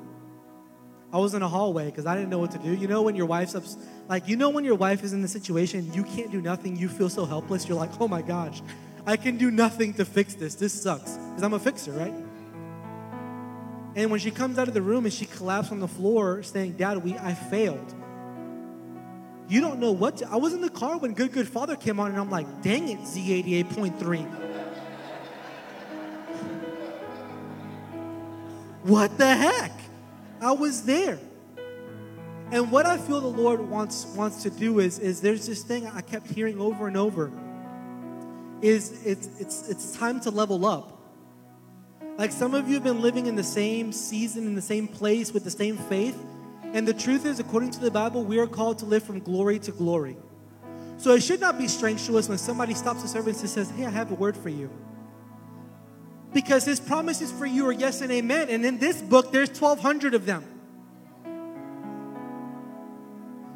I 1.14 1.18
was 1.18 1.34
in 1.34 1.42
a 1.42 1.48
hallway 1.48 1.86
because 1.86 2.06
I 2.06 2.16
didn't 2.16 2.30
know 2.30 2.40
what 2.40 2.52
to 2.52 2.58
do. 2.58 2.74
You 2.74 2.88
know 2.88 3.02
when 3.02 3.16
your 3.16 3.26
wife's 3.26 3.56
up, 3.56 3.64
like 4.08 4.28
you 4.28 4.38
know 4.38 4.50
when 4.50 4.64
your 4.64 4.76
wife 4.76 5.04
is 5.04 5.12
in 5.14 5.22
the 5.22 5.28
situation, 5.28 5.92
you 5.94 6.04
can't 6.04 6.32
do 6.32 6.42
nothing. 6.42 6.78
You 6.78 6.88
feel 6.88 7.10
so 7.10 7.26
helpless. 7.26 7.68
You're 7.68 7.78
like, 7.78 7.90
oh 8.00 8.08
my 8.08 8.22
gosh, 8.22 8.62
I 9.06 9.18
can 9.18 9.38
do 9.38 9.50
nothing 9.52 9.94
to 9.96 10.06
fix 10.06 10.36
this. 10.36 10.56
This 10.56 10.74
sucks 10.74 11.18
because 11.18 11.44
I'm 11.44 11.54
a 11.54 11.60
fixer, 11.60 11.92
right? 11.92 12.14
And 13.96 14.10
when 14.10 14.20
she 14.20 14.32
comes 14.32 14.58
out 14.58 14.68
of 14.68 14.74
the 14.74 14.82
room 14.82 15.06
and 15.06 15.14
she 15.14 15.26
collapsed 15.26 15.72
on 15.72 15.80
the 15.80 15.88
floor 15.88 16.44
saying, 16.44 16.74
Dad, 16.74 16.98
we 17.04 17.18
I 17.18 17.34
failed. 17.34 17.94
You 19.50 19.60
don't 19.60 19.80
know 19.80 19.92
what 19.92 20.18
to, 20.18 20.30
I 20.30 20.38
was 20.38 20.54
in 20.54 20.62
the 20.62 20.70
car 20.70 20.98
when 20.98 21.14
Good 21.14 21.34
Good 21.34 21.48
Father 21.48 21.76
came 21.76 22.00
on 22.00 22.12
and 22.12 22.20
I'm 22.20 22.30
like, 22.30 22.62
dang 22.62 22.88
it, 22.88 23.00
Z88.3. 23.00 24.26
what 28.84 29.18
the 29.18 29.36
heck? 29.36 29.74
I 30.40 30.54
was 30.54 30.84
there. 30.86 31.20
And 32.52 32.72
what 32.72 32.86
I 32.86 32.98
feel 32.98 33.20
the 33.22 33.28
Lord 33.28 33.62
wants 33.62 34.06
wants 34.06 34.44
to 34.44 34.50
do 34.50 34.80
is, 34.80 35.00
is 35.00 35.22
there's 35.22 35.48
this 35.48 35.64
thing 35.64 35.88
I 35.88 36.02
kept 36.02 36.28
hearing 36.28 36.60
over 36.60 36.88
and 36.88 36.98
over. 36.98 37.32
Is 38.62 39.06
it's 39.06 39.28
it's 39.40 39.70
it's 39.70 39.98
time 39.98 40.20
to 40.22 40.32
level 40.32 40.66
up. 40.66 40.98
Like 42.18 42.32
some 42.32 42.54
of 42.54 42.68
you 42.68 42.76
have 42.76 42.84
been 42.84 43.02
living 43.02 43.26
in 43.26 43.36
the 43.36 43.44
same 43.44 43.92
season, 43.92 44.46
in 44.46 44.56
the 44.56 44.62
same 44.62 44.88
place, 44.88 45.34
with 45.34 45.44
the 45.44 45.52
same 45.52 45.78
faith. 45.78 46.18
And 46.74 46.88
the 46.88 46.94
truth 46.94 47.26
is, 47.26 47.40
according 47.40 47.72
to 47.72 47.80
the 47.80 47.92
Bible, 47.92 48.24
we 48.24 48.40
are 48.40 48.48
called 48.48 48.80
to 48.80 48.86
live 48.86 49.04
from 49.04 49.20
glory 49.20 49.60
to 49.60 49.72
glory. 49.72 50.18
So 50.98 51.16
it 51.16 51.24
should 51.24 51.42
not 51.42 51.58
be 51.58 51.68
strange 51.68 52.06
to 52.06 52.18
us 52.18 52.30
when 52.30 52.38
somebody 52.38 52.76
stops 52.76 53.02
the 53.02 53.08
service 53.08 53.42
and 53.42 53.50
says, 53.50 53.72
Hey, 53.72 53.86
I 53.86 53.90
have 53.90 54.12
a 54.12 54.16
word 54.16 54.38
for 54.38 54.50
you. 54.50 54.70
Because 56.34 56.64
his 56.64 56.80
promises 56.80 57.32
for 57.32 57.46
you 57.46 57.66
are 57.68 57.72
yes 57.72 58.02
and 58.02 58.12
amen. 58.12 58.50
And 58.50 58.64
in 58.64 58.78
this 58.78 59.02
book, 59.02 59.32
there's 59.32 59.50
1,200 59.50 60.14
of 60.14 60.26
them. 60.26 60.46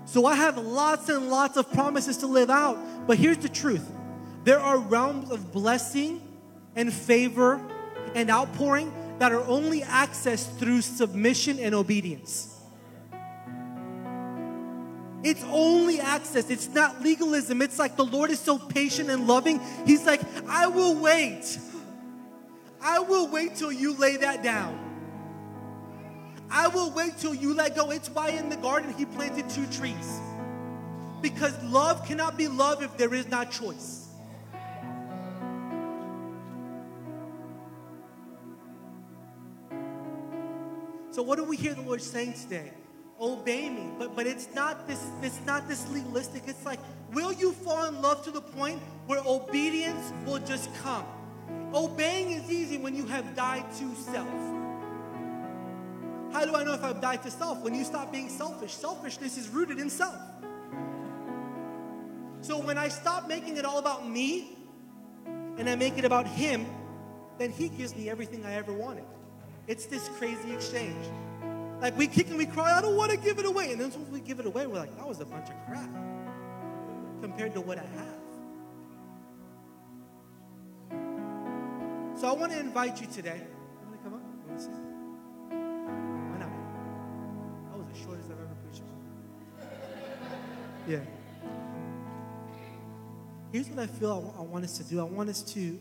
So 0.05 0.25
I 0.25 0.35
have 0.35 0.57
lots 0.57 1.09
and 1.09 1.29
lots 1.29 1.57
of 1.57 1.71
promises 1.71 2.17
to 2.17 2.27
live 2.27 2.49
out. 2.49 2.77
But 3.07 3.17
here's 3.17 3.37
the 3.37 3.49
truth 3.49 3.87
there 4.45 4.59
are 4.59 4.77
realms 4.77 5.31
of 5.31 5.51
blessing 5.51 6.21
and 6.75 6.93
favor 6.93 7.59
and 8.13 8.29
outpouring 8.29 8.93
that 9.17 9.31
are 9.31 9.43
only 9.45 9.81
accessed 9.81 10.57
through 10.59 10.81
submission 10.81 11.59
and 11.59 11.73
obedience. 11.73 12.51
It's 15.23 15.43
only 15.45 15.99
access. 15.99 16.51
It's 16.51 16.67
not 16.69 17.01
legalism. 17.01 17.63
It's 17.63 17.79
like 17.79 17.95
the 17.95 18.05
Lord 18.05 18.29
is 18.29 18.39
so 18.39 18.59
patient 18.59 19.09
and 19.09 19.25
loving. 19.25 19.59
He's 19.83 20.05
like, 20.05 20.21
I 20.47 20.67
will 20.67 20.95
wait. 20.95 21.57
I 22.79 22.99
will 22.99 23.27
wait 23.27 23.55
till 23.55 23.71
you 23.71 23.97
lay 23.97 24.17
that 24.17 24.43
down. 24.43 24.79
I 26.51 26.67
will 26.67 26.91
wait 26.91 27.17
till 27.17 27.33
you 27.33 27.55
let 27.55 27.75
go. 27.75 27.89
It's 27.89 28.09
why 28.09 28.29
in 28.29 28.49
the 28.49 28.57
garden 28.57 28.93
he 28.93 29.05
planted 29.05 29.49
two 29.49 29.65
trees. 29.67 30.19
Because 31.23 31.59
love 31.63 32.05
cannot 32.05 32.37
be 32.37 32.47
love 32.47 32.83
if 32.83 32.95
there 32.97 33.11
is 33.15 33.27
not 33.27 33.49
choice. 33.49 34.04
So 41.15 41.23
what 41.23 41.37
do 41.37 41.45
we 41.45 41.55
hear 41.55 41.73
the 41.73 41.81
Lord 41.81 42.01
saying 42.01 42.33
today? 42.33 42.73
Obey 43.21 43.69
me. 43.69 43.89
But 43.97 44.17
but 44.17 44.27
it's 44.27 44.53
not 44.53 44.85
this 44.85 45.01
it's 45.21 45.39
not 45.45 45.65
this 45.65 45.89
legalistic. 45.89 46.43
It's 46.45 46.65
like, 46.65 46.79
will 47.13 47.31
you 47.31 47.53
fall 47.53 47.85
in 47.85 48.01
love 48.01 48.25
to 48.25 48.31
the 48.31 48.41
point 48.41 48.81
where 49.07 49.21
obedience 49.25 50.11
will 50.25 50.39
just 50.39 50.69
come? 50.83 51.05
Obeying 51.73 52.31
is 52.31 52.51
easy 52.51 52.77
when 52.77 52.97
you 52.97 53.05
have 53.05 53.33
died 53.33 53.63
to 53.79 53.95
self. 53.95 54.27
How 56.33 56.43
do 56.43 56.53
I 56.53 56.65
know 56.65 56.73
if 56.73 56.83
I've 56.83 56.99
died 56.99 57.23
to 57.23 57.31
self? 57.31 57.61
When 57.61 57.73
you 57.73 57.85
stop 57.85 58.11
being 58.11 58.27
selfish. 58.27 58.73
Selfishness 58.73 59.37
is 59.37 59.47
rooted 59.47 59.79
in 59.79 59.89
self. 59.89 60.19
So 62.41 62.59
when 62.59 62.77
I 62.77 62.89
stop 62.89 63.29
making 63.29 63.55
it 63.55 63.63
all 63.63 63.79
about 63.79 64.05
me 64.05 64.57
and 65.57 65.69
I 65.69 65.75
make 65.75 65.97
it 65.97 66.03
about 66.03 66.27
Him, 66.27 66.65
then 67.37 67.51
He 67.51 67.69
gives 67.69 67.95
me 67.95 68.09
everything 68.09 68.45
I 68.45 68.55
ever 68.55 68.73
wanted. 68.73 69.05
It's 69.67 69.85
this 69.85 70.07
crazy 70.17 70.53
exchange. 70.53 71.05
Like 71.81 71.97
we 71.97 72.07
kick 72.07 72.29
and 72.29 72.37
we 72.37 72.45
cry, 72.45 72.77
I 72.77 72.81
don't 72.81 72.95
want 72.95 73.11
to 73.11 73.17
give 73.17 73.39
it 73.39 73.45
away. 73.45 73.71
And 73.71 73.81
then 73.81 73.91
once 73.91 74.09
we 74.09 74.19
give 74.19 74.39
it 74.39 74.45
away, 74.45 74.65
we're 74.67 74.77
like, 74.79 74.95
that 74.97 75.07
was 75.07 75.19
a 75.19 75.25
bunch 75.25 75.49
of 75.49 75.55
crap 75.67 75.89
compared 77.21 77.53
to 77.53 77.61
what 77.61 77.77
I 77.77 77.81
have. 77.81 78.15
So 82.19 82.27
I 82.27 82.31
want 82.33 82.51
to 82.53 82.59
invite 82.59 83.01
you 83.01 83.07
today. 83.07 83.41
You 83.41 83.87
want 83.87 83.97
to 83.97 84.03
come 84.03 84.13
up? 84.13 84.21
You 84.21 84.49
want 84.49 84.59
to? 84.61 84.69
Why 86.31 86.37
not? 86.39 86.51
That 87.71 87.77
was 87.77 87.87
the 87.91 88.05
shortest 88.05 88.29
I've 88.31 88.39
ever 88.39 88.55
preached. 88.63 88.83
Yeah. 90.87 90.99
Here's 93.51 93.67
what 93.69 93.79
I 93.79 93.87
feel 93.87 94.11
I 94.11 94.17
wa- 94.17 94.33
I 94.39 94.41
want 94.43 94.63
us 94.63 94.77
to 94.77 94.83
do. 94.83 94.99
I 94.99 95.03
want 95.03 95.29
us 95.29 95.41
to, 95.53 95.79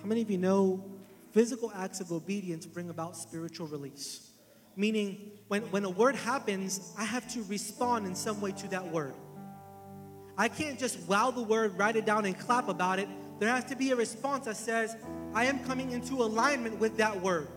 how 0.00 0.06
many 0.06 0.22
of 0.22 0.30
you 0.30 0.38
know 0.38 0.84
physical 1.32 1.72
acts 1.74 2.00
of 2.00 2.12
obedience 2.12 2.66
bring 2.66 2.90
about 2.90 3.16
spiritual 3.16 3.66
release? 3.66 4.30
Meaning, 4.76 5.32
when, 5.48 5.62
when 5.70 5.84
a 5.84 5.90
word 5.90 6.14
happens, 6.16 6.94
I 6.96 7.04
have 7.04 7.30
to 7.34 7.42
respond 7.44 8.06
in 8.06 8.14
some 8.14 8.40
way 8.40 8.52
to 8.52 8.68
that 8.68 8.90
word. 8.90 9.14
I 10.38 10.48
can't 10.48 10.78
just 10.78 10.98
wow 11.08 11.30
the 11.30 11.42
word, 11.42 11.76
write 11.76 11.96
it 11.96 12.06
down, 12.06 12.24
and 12.24 12.38
clap 12.38 12.68
about 12.68 12.98
it. 12.98 13.08
There 13.40 13.48
has 13.48 13.64
to 13.66 13.76
be 13.76 13.90
a 13.90 13.96
response 13.96 14.46
that 14.46 14.56
says, 14.56 14.96
I 15.34 15.44
am 15.44 15.58
coming 15.64 15.90
into 15.90 16.14
alignment 16.14 16.78
with 16.78 16.96
that 16.98 17.20
word. 17.20 17.48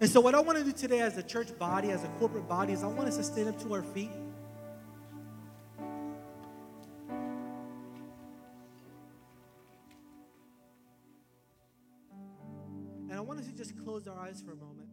And 0.00 0.10
so, 0.10 0.20
what 0.20 0.34
I 0.34 0.40
want 0.40 0.58
to 0.58 0.64
do 0.64 0.72
today 0.72 1.00
as 1.00 1.16
a 1.18 1.22
church 1.22 1.56
body, 1.58 1.90
as 1.90 2.02
a 2.02 2.08
corporate 2.18 2.48
body, 2.48 2.72
is 2.72 2.82
I 2.82 2.88
want 2.88 3.08
us 3.08 3.16
to 3.18 3.22
stand 3.22 3.48
up 3.48 3.62
to 3.62 3.74
our 3.74 3.82
feet. 3.82 4.10
Close 14.02 14.16
our 14.16 14.26
eyes 14.26 14.42
for 14.44 14.52
a 14.52 14.56
moment. 14.56 14.91